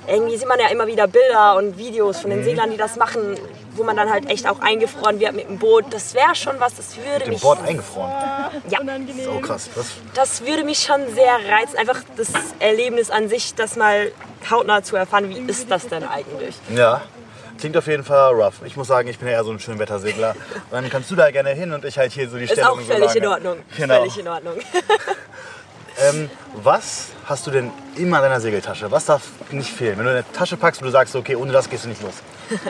irgendwie 0.07 0.37
sieht 0.37 0.47
man 0.47 0.59
ja 0.59 0.67
immer 0.67 0.87
wieder 0.87 1.07
Bilder 1.07 1.55
und 1.57 1.77
Videos 1.77 2.19
von 2.19 2.29
Mhm. 2.31 2.35
den 2.35 2.43
Seglern, 2.43 2.71
die 2.71 2.77
das 2.77 2.95
machen, 2.95 3.37
wo 3.75 3.83
man 3.83 3.95
dann 3.95 4.09
halt 4.09 4.29
echt 4.29 4.47
auch 4.47 4.59
eingefroren 4.59 5.19
wird 5.19 5.33
mit 5.33 5.47
dem 5.47 5.57
Boot. 5.59 5.85
Das 5.91 6.13
wäre 6.13 6.35
schon 6.35 6.59
was, 6.59 6.75
das 6.75 6.97
würde 6.97 7.11
Mit 7.19 7.25
dem 7.27 7.29
mich... 7.33 7.41
Board 7.41 7.59
eingefroren. 7.67 8.11
ja, 8.69 8.79
So 9.23 9.39
krass. 9.39 9.69
Das, 9.75 9.85
das 10.13 10.45
würde 10.45 10.63
mich 10.63 10.79
schon 10.79 11.01
sehr 11.13 11.33
reizen. 11.49 11.77
Einfach 11.77 12.01
das 12.17 12.29
Erlebnis 12.59 13.09
an 13.09 13.29
sich, 13.29 13.53
das 13.55 13.75
mal 13.75 14.11
hautnah 14.49 14.83
zu 14.83 14.95
erfahren, 14.95 15.29
wie 15.29 15.39
ist 15.49 15.69
das 15.69 15.87
denn 15.87 16.03
eigentlich? 16.03 16.55
ja. 16.75 17.01
Klingt 17.61 17.77
auf 17.77 17.87
jeden 17.87 18.03
Fall 18.03 18.33
rough. 18.33 18.61
Ich 18.65 18.75
muss 18.75 18.87
sagen, 18.87 19.07
ich 19.07 19.19
bin 19.19 19.27
ja 19.27 19.35
eher 19.35 19.43
so 19.43 19.51
ein 19.51 19.59
Schönwettersegler. 19.59 20.35
Dann 20.71 20.89
kannst 20.89 21.09
du 21.11 21.15
da 21.15 21.31
gerne 21.31 21.51
hin 21.51 21.71
und 21.71 21.85
ich 21.85 21.97
halt 21.97 22.11
hier 22.11 22.27
so 22.29 22.37
die 22.37 22.43
Ist 22.43 22.51
Stellung 22.51 22.71
auch 22.71 22.79
so 22.79 22.85
völlig 22.91 23.15
in 23.15 23.23
lange. 23.23 23.35
Ordnung. 23.35 23.57
Genau. 23.77 23.99
Völlig 23.99 24.17
in 24.17 24.27
Ordnung. 24.27 24.55
Ähm, 25.99 26.29
was 26.55 27.07
hast 27.25 27.45
du 27.45 27.51
denn 27.51 27.69
immer 27.97 28.17
in 28.17 28.23
deiner 28.23 28.39
Segeltasche? 28.39 28.89
Was 28.91 29.05
darf 29.05 29.23
nicht 29.51 29.69
fehlen? 29.69 29.97
Wenn 29.97 30.05
du 30.05 30.11
eine 30.11 30.31
Tasche 30.31 30.55
packst, 30.57 30.81
wo 30.81 30.85
du 30.85 30.91
sagst, 30.91 31.15
okay, 31.15 31.35
ohne 31.35 31.51
das 31.51 31.69
gehst 31.69 31.83
du 31.83 31.89
nicht 31.89 32.01
los. 32.01 32.15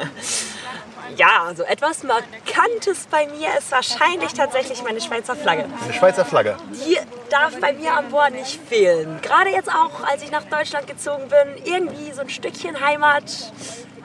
Ja, 1.18 1.44
also 1.46 1.64
etwas 1.64 2.04
Markantes 2.04 3.06
bei 3.12 3.28
mir 3.28 3.50
ist 3.60 3.70
wahrscheinlich 3.72 4.34
tatsächlich 4.34 4.82
meine 4.82 5.02
Schweizer 5.02 5.36
Flagge. 5.36 5.66
Eine 5.84 5.94
Schweizer 5.94 6.24
Flagge. 6.24 6.56
Die 6.72 6.98
darf 7.30 7.60
bei 7.60 7.74
mir 7.74 7.94
an 7.94 8.10
Bord 8.10 8.32
nicht 8.32 8.60
fehlen. 8.70 9.20
Gerade 9.22 9.50
jetzt 9.50 9.68
auch, 9.70 10.04
als 10.10 10.24
ich 10.24 10.32
nach 10.32 10.46
Deutschland 10.46 10.88
gezogen 10.88 11.24
bin, 11.28 11.66
irgendwie 11.66 12.14
so 12.14 12.22
ein 12.22 12.30
Stückchen 12.30 12.80
Heimat 12.80 13.24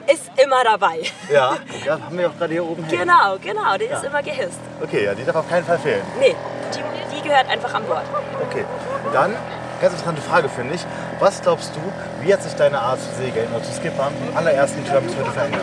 ist 0.07 0.31
immer 0.41 0.63
dabei. 0.63 1.01
Ja, 1.31 1.57
ja 1.85 1.99
haben 1.99 2.17
wir 2.17 2.29
auch 2.29 2.37
gerade 2.37 2.53
hier 2.53 2.65
oben 2.65 2.83
hängen. 2.83 2.99
Genau, 2.99 3.37
genau, 3.41 3.77
die 3.77 3.85
ist 3.85 4.03
immer 4.03 4.23
gehisst. 4.23 4.59
Okay, 4.81 5.05
ja, 5.05 5.13
die 5.13 5.23
darf 5.23 5.35
auf 5.35 5.49
keinen 5.49 5.65
Fall 5.65 5.79
fehlen. 5.79 6.01
Nee, 6.19 6.35
die, 6.73 7.15
die 7.15 7.27
gehört 7.27 7.49
einfach 7.49 7.73
an 7.73 7.83
Bord. 7.83 8.05
Okay, 8.49 8.65
dann, 9.13 9.35
ganz 9.81 9.93
interessante 9.93 10.21
Frage 10.21 10.49
finde 10.49 10.75
ich. 10.75 10.85
Was 11.19 11.41
glaubst 11.41 11.75
du, 11.75 11.81
wie 12.23 12.33
hat 12.33 12.43
sich 12.43 12.53
deine 12.53 12.79
Art 12.79 12.99
zu 12.99 13.09
segeln 13.21 13.49
oder 13.53 13.63
zu 13.63 13.73
skippern 13.73 14.13
vom 14.25 14.37
allerersten 14.37 14.85
Term 14.85 15.03
bis 15.03 15.15
heute 15.15 15.31
verändert? 15.31 15.61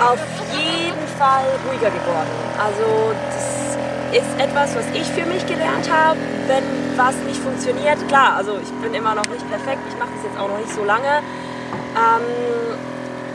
Auf 0.00 0.18
jeden 0.52 1.08
Fall 1.18 1.44
ruhiger 1.68 1.90
geworden. 1.90 2.30
Also 2.58 3.14
das 3.30 3.62
ist 4.12 4.40
etwas, 4.40 4.74
was 4.76 4.84
ich 4.92 5.06
für 5.08 5.24
mich 5.24 5.46
gelernt 5.46 5.90
habe, 5.90 6.18
wenn 6.46 6.64
was 6.96 7.14
nicht 7.26 7.40
funktioniert. 7.40 7.96
Klar, 8.08 8.36
also 8.36 8.58
ich 8.62 8.70
bin 8.82 8.92
immer 8.92 9.14
noch 9.14 9.26
nicht 9.28 9.48
perfekt, 9.48 9.80
ich 9.88 9.98
mache 9.98 10.10
das 10.16 10.24
jetzt 10.24 10.38
auch 10.38 10.48
noch 10.48 10.58
nicht 10.58 10.74
so 10.74 10.84
lange. 10.84 11.22
Ähm, 11.96 12.78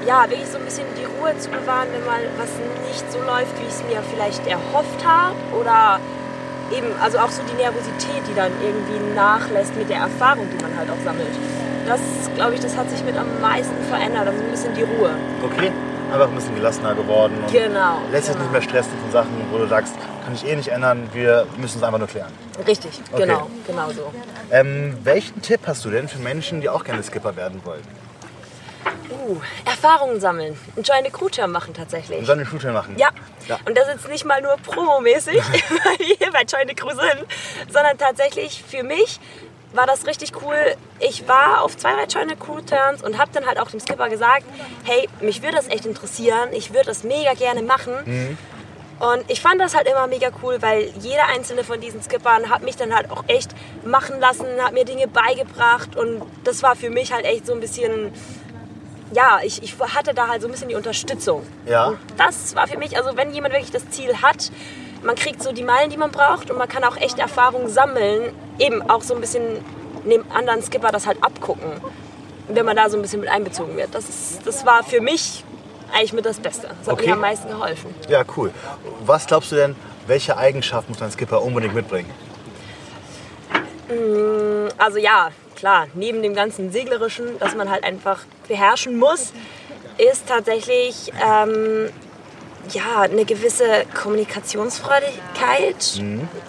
ja, 0.08 0.30
wirklich 0.30 0.48
so 0.48 0.58
ein 0.58 0.66
bisschen 0.66 0.86
die 1.00 1.06
Ruhe 1.06 1.38
zu 1.38 1.50
bewahren, 1.50 1.88
wenn 1.92 2.06
mal 2.06 2.22
was 2.38 2.50
nicht 2.88 3.12
so 3.12 3.20
läuft, 3.20 3.58
wie 3.60 3.64
ich 3.68 3.74
es 3.74 3.84
mir 3.84 4.02
vielleicht 4.02 4.46
erhofft 4.48 5.06
habe. 5.06 5.36
Oder 5.60 6.00
eben, 6.72 6.88
also 7.02 7.20
auch 7.20 7.30
so 7.30 7.42
die 7.44 7.56
Nervosität, 7.62 8.24
die 8.30 8.36
dann 8.36 8.52
irgendwie 8.62 9.00
nachlässt 9.16 9.76
mit 9.76 9.90
der 9.90 9.98
Erfahrung, 10.08 10.48
die 10.50 10.62
man 10.64 10.76
halt 10.78 10.90
auch 10.90 11.04
sammelt. 11.04 11.28
Das, 11.86 12.00
glaube 12.36 12.56
ich, 12.56 12.60
das 12.62 12.76
hat 12.76 12.90
sich 12.90 13.04
mit 13.04 13.18
am 13.18 13.28
meisten 13.42 13.76
verändert, 13.90 14.28
also 14.28 14.42
ein 14.44 14.52
bisschen 14.52 14.74
die 14.74 14.84
Ruhe. 14.84 15.12
Okay, 15.44 15.72
einfach 16.12 16.28
ein 16.28 16.36
bisschen 16.36 16.56
gelassener 16.56 16.96
geworden. 16.96 17.34
Und 17.42 17.52
Genau. 17.52 18.00
Lässt 18.12 18.26
sich 18.28 18.34
genau. 18.36 18.44
nicht 18.44 18.52
mehr 18.54 18.62
stressen 18.62 18.92
von 19.02 19.12
Sachen, 19.12 19.32
wo 19.52 19.58
du 19.58 19.68
sagst, 19.68 19.94
kann 20.26 20.34
ich 20.34 20.46
eh 20.46 20.56
nicht 20.56 20.68
ändern, 20.70 21.08
wir 21.14 21.48
müssen 21.58 21.78
es 21.78 21.84
einfach 21.84 22.00
nur 22.00 22.08
klären. 22.10 22.32
Richtig, 22.66 23.00
Okay. 23.14 23.26
genau, 23.26 23.48
genau 23.66 23.90
so. 23.92 24.12
Ähm, 24.52 24.98
welchen 25.04 25.42
Tipp 25.42 25.62
hast 25.66 25.86
du 25.86 25.90
denn 25.90 26.08
für 26.10 26.20
Menschen, 26.20 26.60
die 26.60 26.68
auch 26.70 26.84
gerne 26.84 27.04
Skipper 27.04 27.36
werden 27.38 27.62
wollen? 27.64 27.84
Uh, 29.10 29.38
Erfahrungen 29.66 30.20
sammeln. 30.20 30.58
Einen 30.76 30.84
Join 30.84 31.12
Crew 31.12 31.48
machen 31.48 31.74
tatsächlich. 31.74 32.30
Einen 32.30 32.46
Shooter 32.46 32.74
machen? 32.74 32.96
Ja. 32.98 33.10
Ja. 33.48 33.60
Und 33.66 33.78
das 33.78 33.88
jetzt 33.88 34.08
nicht 34.10 34.26
mal 34.26 34.42
nur 34.42 34.58
promomäßig, 34.58 35.38
weil 35.44 36.00
wir 36.00 36.16
hier 36.18 36.32
bei 36.32 36.44
Join 36.44 36.76
Crew 36.76 36.90
sind, 36.90 37.26
sondern 37.72 37.98
tatsächlich 37.98 38.64
für 38.64 38.84
mich 38.84 39.20
war 39.74 39.86
das 39.86 40.08
richtig 40.08 40.32
cool. 40.42 40.76
Ich 41.00 41.28
war 41.28 41.62
auf 41.62 41.78
zwei, 41.78 41.94
drei 41.94 42.06
Join 42.06 42.40
Crew 42.40 42.62
Turns 42.62 43.04
und 43.04 43.18
habe 43.18 43.32
dann 43.34 43.46
halt 43.46 43.60
auch 43.60 43.70
dem 43.70 43.80
Skipper 43.80 44.10
gesagt, 44.10 44.46
hey, 44.84 45.08
mich 45.22 45.42
würde 45.42 45.58
das 45.58 45.68
echt 45.68 45.86
interessieren, 45.86 46.50
ich 46.52 46.74
würde 46.74 46.88
das 46.88 47.04
mega 47.04 47.34
gerne 47.34 47.62
machen. 47.62 48.38
Und 49.00 49.30
ich 49.30 49.42
fand 49.42 49.62
das 49.62 49.76
halt 49.76 49.88
immer 49.88 50.08
mega 50.08 50.30
cool, 50.42 50.58
weil 50.62 50.92
jeder 51.00 51.28
einzelne 51.28 51.64
von 51.64 51.80
diesen 51.80 52.02
Skippern 52.02 52.50
hat 52.50 52.64
mich 52.64 52.78
dann 52.78 52.96
halt 52.96 53.12
auch 53.12 53.24
echt 53.28 53.52
machen 53.86 54.20
lassen, 54.20 54.46
hat 54.60 54.74
mir 54.74 54.86
Dinge 54.86 55.08
beigebracht 55.08 55.96
und 55.96 56.24
das 56.44 56.64
war 56.64 56.76
für 56.76 56.90
mich 56.90 57.14
halt 57.14 57.26
echt 57.26 57.46
so 57.46 57.54
ein 57.54 57.60
bisschen, 57.60 58.12
ja, 59.14 59.40
ich, 59.44 59.64
ich 59.64 59.76
hatte 59.80 60.14
da 60.14 60.28
halt 60.28 60.42
so 60.42 60.48
ein 60.48 60.52
bisschen 60.52 60.70
die 60.70 60.76
Unterstützung. 60.76 61.44
Ja. 61.66 61.88
Und 61.88 62.00
das 62.18 62.56
war 62.56 62.68
für 62.68 62.78
mich, 62.78 62.98
also 62.98 63.16
wenn 63.18 63.34
jemand 63.34 63.54
wirklich 63.54 63.72
das 63.72 63.90
Ziel 63.90 64.22
hat, 64.22 64.52
man 65.04 65.16
kriegt 65.16 65.42
so 65.44 65.52
die 65.52 65.64
Meilen, 65.64 65.90
die 65.90 65.98
man 65.98 66.12
braucht 66.12 66.50
und 66.52 66.58
man 66.58 66.68
kann 66.68 66.84
auch 66.84 66.98
echt 66.98 67.20
Erfahrung 67.20 67.68
sammeln, 67.70 68.34
eben 68.60 68.82
auch 68.90 69.02
so 69.02 69.14
ein 69.16 69.22
bisschen 69.22 69.44
dem 70.06 70.24
anderen 70.34 70.62
Skipper 70.64 70.92
das 70.92 71.06
halt 71.06 71.24
abgucken, 71.24 71.72
wenn 72.48 72.66
man 72.66 72.76
da 72.76 72.90
so 72.90 72.98
ein 72.98 73.02
bisschen 73.02 73.20
mit 73.20 73.30
einbezogen 73.30 73.76
wird. 73.78 73.94
Das, 73.94 74.08
ist, 74.10 74.46
das 74.46 74.66
war 74.66 74.84
für 74.84 75.02
mich 75.02 75.44
eigentlich 75.94 76.14
mit 76.14 76.26
das 76.26 76.40
Beste. 76.40 76.68
Das 76.68 76.88
hat 76.88 76.94
Okay. 76.94 77.08
mir 77.08 77.14
am 77.14 77.22
meisten 77.22 77.48
geholfen. 77.50 77.94
Ja, 78.10 78.24
cool. 78.36 78.52
Was 79.06 79.26
glaubst 79.28 79.52
du 79.52 79.56
denn, 79.56 79.76
welche 80.08 80.38
Eigenschaft 80.38 80.90
muss 80.90 81.02
ein 81.02 81.12
Skipper 81.12 81.42
unbedingt 81.42 81.74
mitbringen? 81.76 82.10
Also 84.78 84.98
ja, 84.98 85.30
klar, 85.58 85.88
neben 85.94 86.24
dem 86.24 86.34
ganzen 86.34 86.72
Seglerischen, 86.72 87.38
das 87.40 87.56
man 87.56 87.70
halt 87.70 87.84
einfach 87.84 88.22
beherrschen 88.48 88.98
muss, 88.98 89.34
ist 89.98 90.28
tatsächlich 90.28 91.12
ähm, 91.22 91.90
ja, 92.74 93.02
eine 93.02 93.26
gewisse 93.26 93.86
Kommunikationsfreudigkeit. 94.00 96.02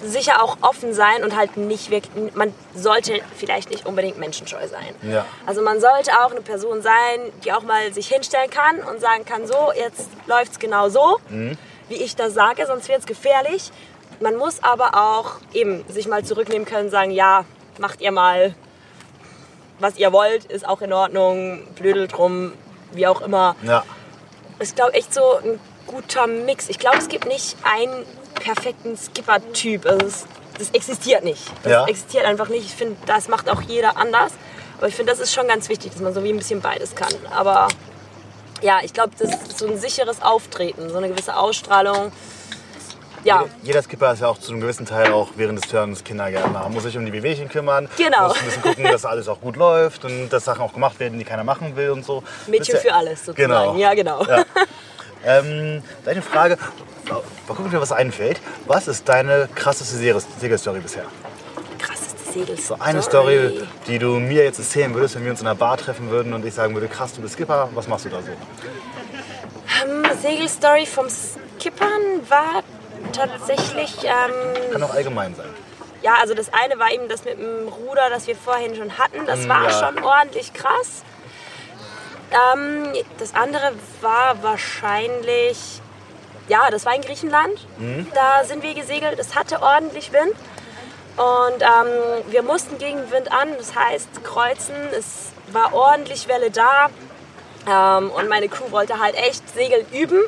Sicher 0.05 0.43
auch 0.43 0.59
offen 0.61 0.93
sein 0.93 1.25
und 1.25 1.37
halt 1.37 1.57
nicht 1.57 1.91
wirklich, 1.91 2.35
man 2.35 2.53
sollte 2.75 3.21
vielleicht 3.37 3.71
nicht 3.71 3.87
unbedingt 3.87 4.19
menschenscheu 4.19 4.67
sein. 4.69 4.95
Ja. 5.03 5.25
Also 5.47 5.63
man 5.63 5.81
sollte 5.81 6.13
auch 6.21 6.31
eine 6.31 6.43
Person 6.43 6.83
sein, 6.83 7.33
die 7.45 7.53
auch 7.53 7.63
mal 7.63 7.93
sich 7.93 8.09
hinstellen 8.09 8.51
kann 8.51 8.81
und 8.81 9.01
sagen 9.01 9.25
kann, 9.25 9.47
so, 9.47 9.73
jetzt 9.75 10.09
läuft 10.27 10.53
es 10.53 10.59
genau 10.59 10.89
so, 10.89 11.19
wie 11.89 11.97
ich 11.97 12.17
das 12.17 12.35
sage, 12.35 12.67
sonst 12.67 12.89
wird 12.89 13.01
es 13.01 13.07
gefährlich. 13.07 13.71
Man 14.21 14.37
muss 14.37 14.63
aber 14.63 14.95
auch 14.95 15.37
eben 15.55 15.85
sich 15.89 16.09
mal 16.09 16.25
zurücknehmen 16.25 16.67
können 16.67 16.87
und 16.87 16.91
sagen, 16.91 17.13
ja, 17.13 17.45
macht 17.79 18.01
ihr 18.01 18.11
mal, 18.11 18.55
was 19.81 19.97
ihr 19.97 20.13
wollt, 20.13 20.45
ist 20.47 20.67
auch 20.67 20.81
in 20.83 20.93
Ordnung, 20.93 21.63
blödelt 21.77 22.17
drum, 22.17 22.53
wie 22.93 23.07
auch 23.07 23.21
immer. 23.21 23.57
Ja. 23.63 23.85
Ist, 24.59 24.77
glaube 24.77 24.95
echt 24.95 25.15
so 25.15 25.23
ein 25.39 25.61
guter 25.87 26.27
Mix. 26.27 26.69
Ich 26.69 26.79
glaube, 26.79 26.99
es 26.99 27.09
gibt 27.09 27.27
nicht 27.27 27.57
einen 27.63 28.05
perfekten 28.35 28.97
Skipper-Typ. 28.97 29.87
Also 29.87 30.07
es, 30.07 30.27
das 30.59 30.71
existiert 30.71 31.25
nicht. 31.25 31.43
Das 31.63 31.73
Ja. 31.73 31.87
existiert 31.87 32.25
einfach 32.25 32.49
nicht. 32.49 32.65
Ich 32.67 32.75
finde, 32.75 32.97
das 33.07 33.29
macht 33.29 33.49
auch 33.49 33.63
jeder 33.63 33.97
anders. 33.97 34.33
Aber 34.79 34.89
ich 34.89 34.95
finde, 34.95 35.13
das 35.13 35.21
ist 35.21 35.33
schon 35.35 35.49
ganz 35.49 35.69
wichtig, 35.69 35.93
dass 35.93 36.01
man 36.01 36.15
so 36.15 36.23
wie 36.25 36.31
ein 36.33 36.37
bisschen 36.39 36.61
beides 36.61 36.95
kann. 36.95 37.13
Aber 37.35 37.69
ja, 38.63 38.79
ich 38.83 38.93
glaube, 38.93 39.11
das 39.19 39.31
ist 39.31 39.59
so 39.59 39.67
ein 39.67 39.79
sicheres 39.79 40.23
Auftreten, 40.23 40.89
so 40.91 40.97
eine 40.99 41.09
gewisse 41.09 41.37
Ausstrahlung. 41.37 42.13
Ja, 43.25 43.45
Jeder 43.63 43.83
Skipper 43.83 44.13
ist 44.13 44.21
ja 44.21 44.29
auch 44.29 44.39
zu 44.39 44.53
einem 44.53 44.61
gewissen 44.61 44.87
Teil 44.87 45.13
auch 45.13 45.31
während 45.37 45.63
des 45.63 45.71
Turns 45.71 46.05
Kindergärtner. 46.05 46.61
Man 46.61 46.73
muss 46.73 46.85
sich 46.85 46.97
um 46.97 47.05
die 47.05 47.13
Wehwehchen 47.13 47.49
kümmern. 47.49 47.89
Genau. 47.97 48.29
Muss 48.29 48.39
ein 48.39 48.45
bisschen 48.45 48.63
gucken, 48.63 48.85
dass 48.85 49.05
alles 49.05 49.29
auch 49.29 49.41
gut 49.41 49.57
läuft 49.57 50.05
und 50.05 50.29
dass 50.31 50.45
Sachen 50.45 50.63
auch 50.63 50.73
gemacht 50.73 50.99
werden, 51.01 51.19
die 51.19 51.25
keiner 51.25 51.45
machen 51.45 51.77
will 51.77 51.91
und 51.91 52.05
so. 52.05 52.23
Mädchen 52.47 52.77
ist 52.77 52.83
für 52.83 52.95
alles 52.95 53.25
sozusagen. 53.27 53.51
Genau. 53.53 53.77
Ja, 53.77 53.95
genau. 53.95 54.25
Ja. 54.25 54.45
Ähm, 55.25 55.83
deine 56.05 56.23
Frage, 56.23 56.57
mal 57.09 57.21
gucken, 57.49 57.71
mir 57.73 57.81
was 57.81 57.91
einfällt. 57.93 58.41
Was 58.67 58.87
ist 58.87 59.09
deine 59.09 59.49
krasseste 59.55 59.97
Segel- 59.97 60.23
Segelstory 60.41 60.79
bisher? 60.79 61.03
Krasseste 61.79 62.33
Segelstory. 62.33 62.57
So 62.63 62.77
eine 62.79 63.03
Story, 63.03 63.61
die 63.89 63.99
du 63.99 64.21
mir 64.21 64.45
jetzt 64.45 64.61
erzählen 64.61 64.95
würdest, 64.95 65.17
wenn 65.17 65.25
wir 65.25 65.33
uns 65.33 65.41
in 65.41 65.47
einer 65.49 65.57
Bar 65.57 65.77
treffen 65.77 66.11
würden 66.11 66.33
und 66.35 66.45
ich 66.47 66.55
sagen 66.55 66.73
würde, 66.75 66.87
krass, 66.87 67.15
du 67.15 67.21
bist 67.21 67.35
Skipper, 67.35 67.69
was 67.75 67.89
machst 67.89 68.05
du 68.05 68.11
da 68.11 68.19
so? 68.23 68.29
Segelstory 70.23 70.87
vom 70.87 71.07
Skippern 71.09 71.89
war 72.29 72.63
tatsächlich... 73.27 73.95
Ähm, 74.05 74.73
Kann 74.73 74.83
auch 74.83 74.95
allgemein 74.95 75.35
sein. 75.35 75.49
Ja, 76.03 76.15
also 76.21 76.35
das 76.35 76.53
eine 76.53 76.79
war 76.79 76.93
eben 76.93 77.09
das 77.09 77.25
mit 77.25 77.39
dem 77.39 77.67
Ruder, 77.69 78.09
das 78.11 78.27
wir 78.27 78.37
vorhin 78.37 78.77
schon 78.77 78.99
hatten. 78.99 79.27
Das 79.27 79.41
Mm, 79.41 79.49
war 79.49 79.65
ja. 79.65 79.71
schon 79.71 80.03
ordentlich 80.05 80.53
krass. 80.53 81.03
Ähm, 82.31 82.93
das 83.19 83.35
andere 83.35 83.73
war 84.01 84.43
wahrscheinlich, 84.43 85.81
ja, 86.49 86.71
das 86.71 86.85
war 86.87 86.95
in 86.95 87.03
Griechenland. 87.03 87.59
Mhm. 87.79 88.07
Da 88.15 88.45
sind 88.45 88.63
wir 88.63 88.75
gesegelt. 88.75 89.19
Es 89.19 89.35
hatte 89.35 89.61
ordentlich 89.63 90.13
Wind. 90.13 90.35
Und 91.17 91.63
ähm, 91.63 92.31
wir 92.31 92.43
mussten 92.43 92.79
gegen 92.79 93.11
Wind 93.11 93.33
an, 93.33 93.49
das 93.59 93.75
heißt 93.75 94.23
kreuzen. 94.23 94.77
Es 94.97 95.33
war 95.53 95.75
ordentlich 95.75 96.29
Welle 96.29 96.51
da. 96.53 96.91
Ähm, 97.69 98.11
und 98.13 98.29
meine 98.29 98.49
Crew 98.49 98.71
wollte 98.71 99.01
halt 99.01 99.17
echt 99.17 99.43
Segeln 99.53 99.85
üben. 99.93 100.21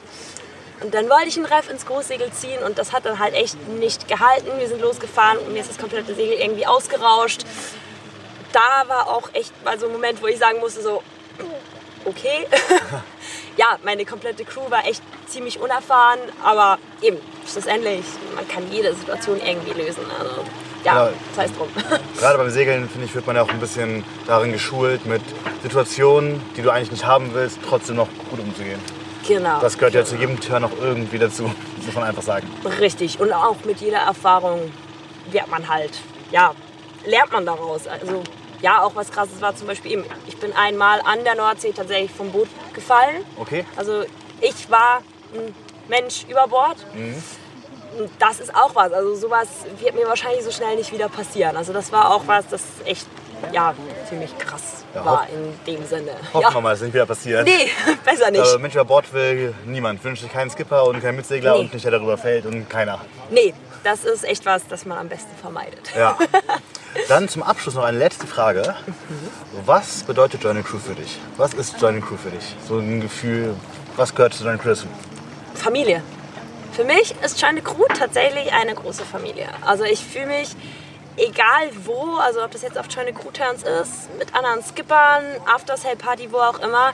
Und 0.83 0.95
dann 0.95 1.11
wollte 1.11 1.29
ich 1.29 1.37
einen 1.37 1.47
Ref 1.47 1.69
ins 1.71 1.85
Großsegel 1.85 2.33
ziehen 2.33 2.63
und 2.65 2.79
das 2.79 2.93
hat 2.93 3.05
dann 3.05 3.19
halt 3.19 3.35
echt 3.35 3.57
nicht 3.69 4.09
gehalten. 4.09 4.49
Wir 4.59 4.67
sind 4.69 4.81
losgefahren 4.81 5.39
und 5.39 5.53
mir 5.53 5.61
ist 5.61 5.69
das 5.71 5.79
komplette 5.79 6.15
Segel 6.15 6.39
irgendwie 6.39 6.67
ausgerauscht. 6.67 7.43
Da 8.53 8.89
war 8.89 9.09
auch 9.09 9.29
echt 9.35 9.53
mal 9.65 9.79
so 9.79 9.87
ein 9.87 9.93
Moment, 9.93 10.23
wo 10.23 10.27
ich 10.27 10.39
sagen 10.39 10.59
musste, 10.59 10.81
so, 10.83 11.03
okay. 12.05 12.47
ja, 13.57 13.79
meine 13.85 14.05
komplette 14.07 14.45
Crew 14.45 14.71
war 14.71 14.87
echt 14.87 15.03
ziemlich 15.27 15.61
unerfahren, 15.61 16.19
aber 16.43 16.79
eben, 17.03 17.19
schlussendlich, 17.51 18.05
man 18.35 18.49
kann 18.49 18.71
jede 18.73 18.95
Situation 18.95 19.39
irgendwie 19.45 19.79
lösen. 19.81 20.05
Also 20.19 20.45
ja, 20.83 21.07
Ja. 21.09 21.13
sei 21.37 21.45
es 21.45 21.53
drum. 21.53 21.69
Gerade 22.19 22.39
beim 22.39 22.51
Segeln, 22.51 22.89
finde 22.89 23.07
ich, 23.07 23.15
wird 23.15 23.27
man 23.27 23.37
ja 23.37 23.43
auch 23.43 23.51
ein 23.51 23.61
bisschen 23.61 24.03
darin 24.27 24.51
geschult, 24.51 25.05
mit 25.05 25.21
Situationen, 25.63 26.41
die 26.57 26.63
du 26.63 26.71
eigentlich 26.71 26.91
nicht 26.91 27.05
haben 27.05 27.35
willst, 27.35 27.59
trotzdem 27.69 27.97
noch 27.97 28.09
gut 28.31 28.41
umzugehen. 28.41 28.81
Genau. 29.27 29.61
Das 29.61 29.77
gehört 29.79 29.95
ja 29.95 30.05
zu 30.05 30.17
jedem 30.17 30.41
Turn 30.41 30.65
auch 30.65 30.73
irgendwie 30.81 31.19
dazu, 31.19 31.51
muss 31.85 31.95
man 31.95 32.05
einfach 32.05 32.23
sagen. 32.23 32.49
Richtig. 32.79 33.21
Und 33.21 33.33
auch 33.33 33.57
mit 33.65 33.81
jeder 33.81 33.99
Erfahrung 33.99 34.73
wird 35.31 35.49
man 35.49 35.69
halt, 35.69 35.93
ja, 36.31 36.55
lernt 37.05 37.33
man 37.33 37.47
daraus. 37.47 37.87
Also, 37.87 38.23
ja, 38.61 38.83
auch 38.83 38.95
was 38.95 39.11
krasses 39.11 39.41
war 39.41 39.55
zum 39.57 39.67
Beispiel 39.67 39.93
eben, 39.93 40.05
ich 40.27 40.37
bin 40.39 40.53
einmal 40.53 41.01
an 41.03 41.25
der 41.25 41.35
Nordsee 41.35 41.73
tatsächlich 41.73 42.11
vom 42.11 42.31
Boot 42.31 42.49
gefallen. 42.75 43.25
Okay? 43.39 43.65
Also, 43.77 44.05
ich 44.41 44.71
war 44.71 45.03
ein 45.35 45.55
Mensch 45.89 46.25
über 46.29 46.47
Bord. 46.47 46.77
Und 47.99 48.11
das 48.19 48.41
ist 48.41 48.55
auch 48.55 48.75
was. 48.75 48.93
Also, 48.93 49.15
sowas 49.15 49.49
wird 49.79 49.95
mir 49.95 50.07
wahrscheinlich 50.07 50.45
so 50.45 50.51
schnell 50.51 50.77
nicht 50.77 50.93
wieder 50.93 51.09
passieren. 51.09 51.57
Also, 51.57 51.73
das 51.73 51.91
war 51.93 52.15
auch 52.15 52.27
was, 52.27 52.47
das 52.49 52.63
echt, 52.85 53.07
ja, 53.53 53.75
ziemlich 54.09 54.37
krass 54.39 54.85
Ja, 54.95 55.05
war 55.05 55.27
in 55.29 55.55
dem 55.67 55.85
Sinne. 55.87 56.13
Hoffen 56.33 56.43
ja. 56.49 56.55
wir 56.55 56.61
mal, 56.61 56.75
es 56.75 56.81
nicht 56.81 56.95
wieder 56.95 57.07
passiert. 57.07 57.45
Nee, 57.45 57.71
besser 58.05 58.31
nicht. 58.31 58.41
Aber 58.41 58.59
Mensch 58.59 58.75
über 58.75 58.85
Bord 58.85 59.13
will 59.13 59.55
niemand. 59.67 60.03
Wünscht 60.05 60.23
sich 60.23 60.33
keinen 60.33 60.51
Skipper 60.51 60.85
und 60.87 61.01
keinen 61.01 61.17
Mitsegler 61.17 61.55
Nee. 61.55 61.61
und 61.61 61.73
nicht 61.73 61.85
der 61.85 61.93
darüber 61.93 62.17
fällt 62.19 62.47
und 62.47 62.69
keiner. 62.69 63.01
Nee, 63.31 63.55
das 63.83 64.05
ist 64.05 64.25
echt 64.25 64.45
was, 64.47 64.67
das 64.69 64.85
man 64.85 64.99
am 64.99 65.09
besten 65.09 65.35
vermeidet. 65.41 65.91
Ja. 65.97 66.17
Dann 67.09 67.29
zum 67.29 67.43
Abschluss 67.43 67.75
noch 67.75 67.85
eine 67.85 67.99
letzte 67.99 68.27
Frage. 68.27 68.75
Was 69.65 70.03
bedeutet 70.03 70.43
Journey 70.43 70.63
Crew 70.63 70.79
für 70.79 70.95
dich? 70.95 71.19
Was 71.37 71.55
ist 71.55 71.81
Journey 71.81 72.01
Crew 72.01 72.17
für 72.17 72.31
dich? 72.31 72.57
So 72.67 72.79
ein 72.79 73.01
Gefühl, 73.01 73.55
was 73.97 74.15
gehört 74.15 74.35
zu 74.35 74.43
Journey 74.45 74.59
Crew? 74.59 74.75
Familie. 75.55 76.03
Für 76.73 76.85
mich 76.85 77.15
ist 77.23 77.39
China 77.39 77.61
Crew 77.61 77.85
tatsächlich 77.99 78.53
eine 78.53 78.75
große 78.75 79.05
Familie. 79.05 79.49
Also 79.67 79.85
ich 79.85 80.05
fühle 80.05 80.27
mich, 80.27 80.51
egal 81.17 81.71
wo, 81.85 82.17
also 82.17 82.43
ob 82.43 82.51
das 82.51 82.63
jetzt 82.63 82.79
auf 82.79 82.89
China 82.89 83.13
Crew 83.13 83.31
Turns 83.31 83.63
ist, 83.63 84.09
mit 84.19 84.35
anderen 84.35 84.63
Skippern, 84.63 85.25
After 85.47 85.77
Sale 85.77 85.97
Party, 85.97 86.33
wo 86.33 86.39
auch 86.39 86.59
immer, 86.61 86.93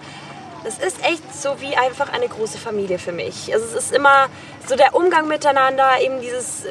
das 0.65 0.79
ist 0.79 1.05
echt 1.05 1.35
so 1.35 1.61
wie 1.61 1.77
einfach 1.77 2.13
eine 2.13 2.29
große 2.29 2.59
Familie 2.59 2.99
für 2.99 3.13
mich. 3.13 3.53
Also 3.55 3.67
es 3.67 3.75
ist 3.75 3.93
immer 3.93 4.27
so 4.67 4.75
der 4.75 4.95
Umgang 4.95 5.29
miteinander, 5.29 6.01
eben 6.01 6.21
dieses 6.21 6.65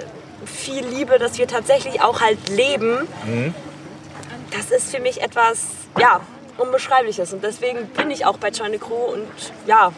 viel 0.45 0.85
Liebe, 0.85 1.17
das 1.17 1.37
wir 1.37 1.47
tatsächlich 1.47 2.01
auch 2.01 2.21
halt 2.21 2.49
leben. 2.49 3.07
Das 4.51 4.71
ist 4.71 4.91
für 4.91 4.99
mich 4.99 5.21
etwas, 5.21 5.67
ja, 5.97 6.19
Unbeschreibliches. 6.57 7.33
Und 7.33 7.43
deswegen 7.43 7.87
bin 7.87 8.11
ich 8.11 8.25
auch 8.25 8.37
bei 8.37 8.51
China 8.51 8.77
Crew 8.77 9.13
und 9.13 9.27
ja, 9.65 9.91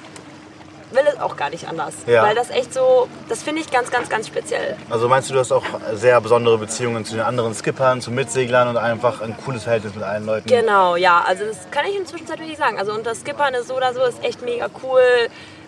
will 0.91 1.03
es 1.07 1.19
auch 1.19 1.35
gar 1.35 1.49
nicht 1.49 1.67
anders. 1.67 1.93
Ja. 2.05 2.23
Weil 2.23 2.35
das 2.35 2.49
echt 2.49 2.73
so, 2.73 3.07
das 3.29 3.43
finde 3.43 3.61
ich 3.61 3.71
ganz, 3.71 3.91
ganz, 3.91 4.09
ganz 4.09 4.27
speziell. 4.27 4.77
Also 4.89 5.07
meinst 5.07 5.29
du, 5.29 5.33
du 5.33 5.39
hast 5.39 5.51
auch 5.51 5.63
sehr 5.93 6.19
besondere 6.21 6.57
Beziehungen 6.57 7.05
zu 7.05 7.15
den 7.15 7.23
anderen 7.23 7.53
Skippern, 7.53 8.01
zu 8.01 8.11
Mitseglern 8.11 8.67
und 8.69 8.77
einfach 8.77 9.21
ein 9.21 9.35
cooles 9.43 9.63
Verhältnis 9.63 9.95
mit 9.95 10.03
allen 10.03 10.25
Leuten? 10.25 10.47
Genau, 10.47 10.95
ja, 10.95 11.23
also 11.25 11.45
das 11.45 11.69
kann 11.71 11.85
ich 11.85 11.97
inzwischen 11.97 12.27
wirklich 12.29 12.57
sagen. 12.57 12.77
Also 12.79 12.93
unter 12.93 13.15
Skippern 13.15 13.53
ist 13.53 13.67
so 13.67 13.75
oder 13.75 13.93
so, 13.93 14.01
ist 14.03 14.23
echt 14.23 14.41
mega 14.41 14.67
cool. 14.83 15.01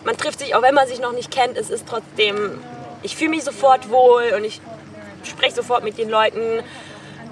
Man 0.04 0.16
trifft 0.16 0.38
sich, 0.38 0.54
auch 0.54 0.62
wenn 0.62 0.74
man 0.74 0.88
sich 0.88 1.00
noch 1.00 1.12
nicht 1.12 1.30
kennt, 1.30 1.56
es 1.58 1.68
ist 1.68 1.86
trotzdem, 1.86 2.58
ich 3.02 3.16
fühle 3.16 3.30
mich 3.30 3.44
sofort 3.44 3.90
wohl 3.90 4.32
und 4.36 4.44
ich 4.44 4.60
spreche 5.24 5.54
sofort 5.54 5.84
mit 5.84 5.98
den 5.98 6.08
Leuten. 6.08 6.62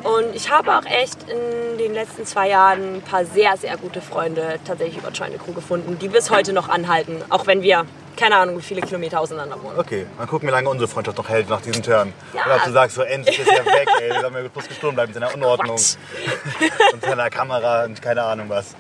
Und 0.03 0.35
ich 0.35 0.51
habe 0.51 0.77
auch 0.77 0.85
echt 0.85 1.19
in 1.29 1.79
den 1.79 1.93
letzten 1.93 2.25
zwei 2.25 2.49
Jahren 2.49 2.97
ein 2.97 3.03
paar 3.03 3.25
sehr, 3.25 3.57
sehr 3.57 3.77
gute 3.77 4.01
Freunde 4.01 4.61
tatsächlich 4.65 4.99
über 4.99 5.11
Crew 5.11 5.53
gefunden, 5.53 5.99
die 5.99 6.09
bis 6.09 6.31
heute 6.31 6.53
noch 6.53 6.69
anhalten, 6.69 7.23
auch 7.31 7.47
wenn 7.47 7.63
wir 7.63 7.85
keine 8.19 8.37
Ahnung, 8.37 8.59
wie 8.59 8.63
viele 8.63 8.81
Kilometer 8.81 9.21
auseinander 9.21 9.63
wohnen. 9.63 9.79
Okay, 9.79 10.07
mal 10.19 10.27
gucken, 10.27 10.49
wie 10.49 10.53
lange 10.53 10.69
unsere 10.69 10.89
Freundschaft 10.89 11.17
noch 11.17 11.29
hält 11.29 11.49
nach 11.49 11.61
diesem 11.61 11.83
Turn. 11.83 12.13
Ja. 12.35 12.45
Oder 12.47 12.57
ob 12.57 12.65
du 12.65 12.73
sagst, 12.73 12.97
so 12.97 13.03
endlich 13.03 13.39
ist 13.39 13.49
er 13.49 13.65
weg, 13.65 13.89
ey, 14.01 14.11
wir 14.11 14.23
haben 14.23 14.35
ja 14.35 14.49
bloß 14.49 14.69
gestohlen 14.69 14.95
bleiben 14.95 15.13
mit 15.13 15.21
seiner 15.21 15.33
Unordnung 15.35 15.77
und 15.77 17.03
seiner 17.03 17.31
Kamera 17.31 17.85
und 17.85 18.03
keine 18.03 18.25
Ahnung 18.25 18.49
was. 18.49 18.75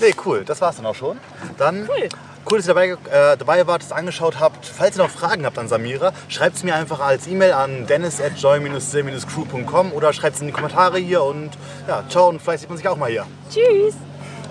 Nee, 0.00 0.14
cool, 0.24 0.44
das 0.44 0.60
war's 0.60 0.76
dann 0.76 0.86
auch 0.86 0.94
schon. 0.94 1.18
Dann 1.58 1.88
Cool. 1.88 2.08
Cool, 2.50 2.58
dass 2.58 2.66
ihr 2.66 2.74
dabei, 2.74 2.88
äh, 2.88 3.36
dabei 3.36 3.66
wart, 3.68 3.82
es 3.82 3.92
angeschaut 3.92 4.40
habt. 4.40 4.66
Falls 4.66 4.96
ihr 4.96 5.04
noch 5.04 5.10
Fragen 5.10 5.46
habt 5.46 5.58
an 5.58 5.68
Samira, 5.68 6.12
schreibt 6.28 6.56
es 6.56 6.64
mir 6.64 6.74
einfach 6.74 6.98
als 6.98 7.28
E-Mail 7.28 7.52
an 7.52 7.86
dennis 7.86 8.20
at 8.20 8.36
joy-crew.com 8.36 9.92
oder 9.92 10.12
schreibt 10.12 10.34
es 10.36 10.40
in 10.40 10.48
die 10.48 10.52
Kommentare 10.52 10.98
hier 10.98 11.22
und 11.22 11.50
ja, 11.86 12.02
ciao 12.08 12.28
und 12.28 12.42
vielleicht 12.42 12.60
sieht 12.62 12.68
man 12.68 12.78
sich 12.78 12.88
auch 12.88 12.96
mal 12.96 13.10
hier. 13.10 13.26
Tschüss! 13.48 13.94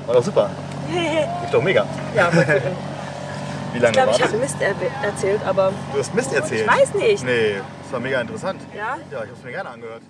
War 0.05 0.15
doch 0.15 0.23
super. 0.23 0.49
Lief 0.89 1.51
doch 1.51 1.61
mega. 1.61 1.85
Ja, 2.15 2.29
gucken. 2.29 2.61
Wie 3.73 3.79
lange 3.79 3.91
Ich 3.91 4.03
glaube, 4.03 4.11
ich 4.17 4.23
habe 4.23 4.37
Mist 4.37 4.55
er 4.59 4.75
erzählt, 5.03 5.41
aber 5.45 5.71
Du 5.93 5.99
hast 5.99 6.13
Mist 6.13 6.33
erzählt. 6.33 6.61
ich 6.61 6.67
weiß 6.67 6.93
nicht. 6.95 7.23
Nee, 7.23 7.55
das 7.83 7.91
war 7.93 7.99
mega 7.99 8.21
interessant. 8.21 8.61
Ja? 8.75 8.97
Ja, 9.11 9.23
ich 9.23 9.29
habe 9.29 9.29
es 9.37 9.43
mir 9.43 9.51
gerne 9.51 9.69
angehört. 9.69 10.01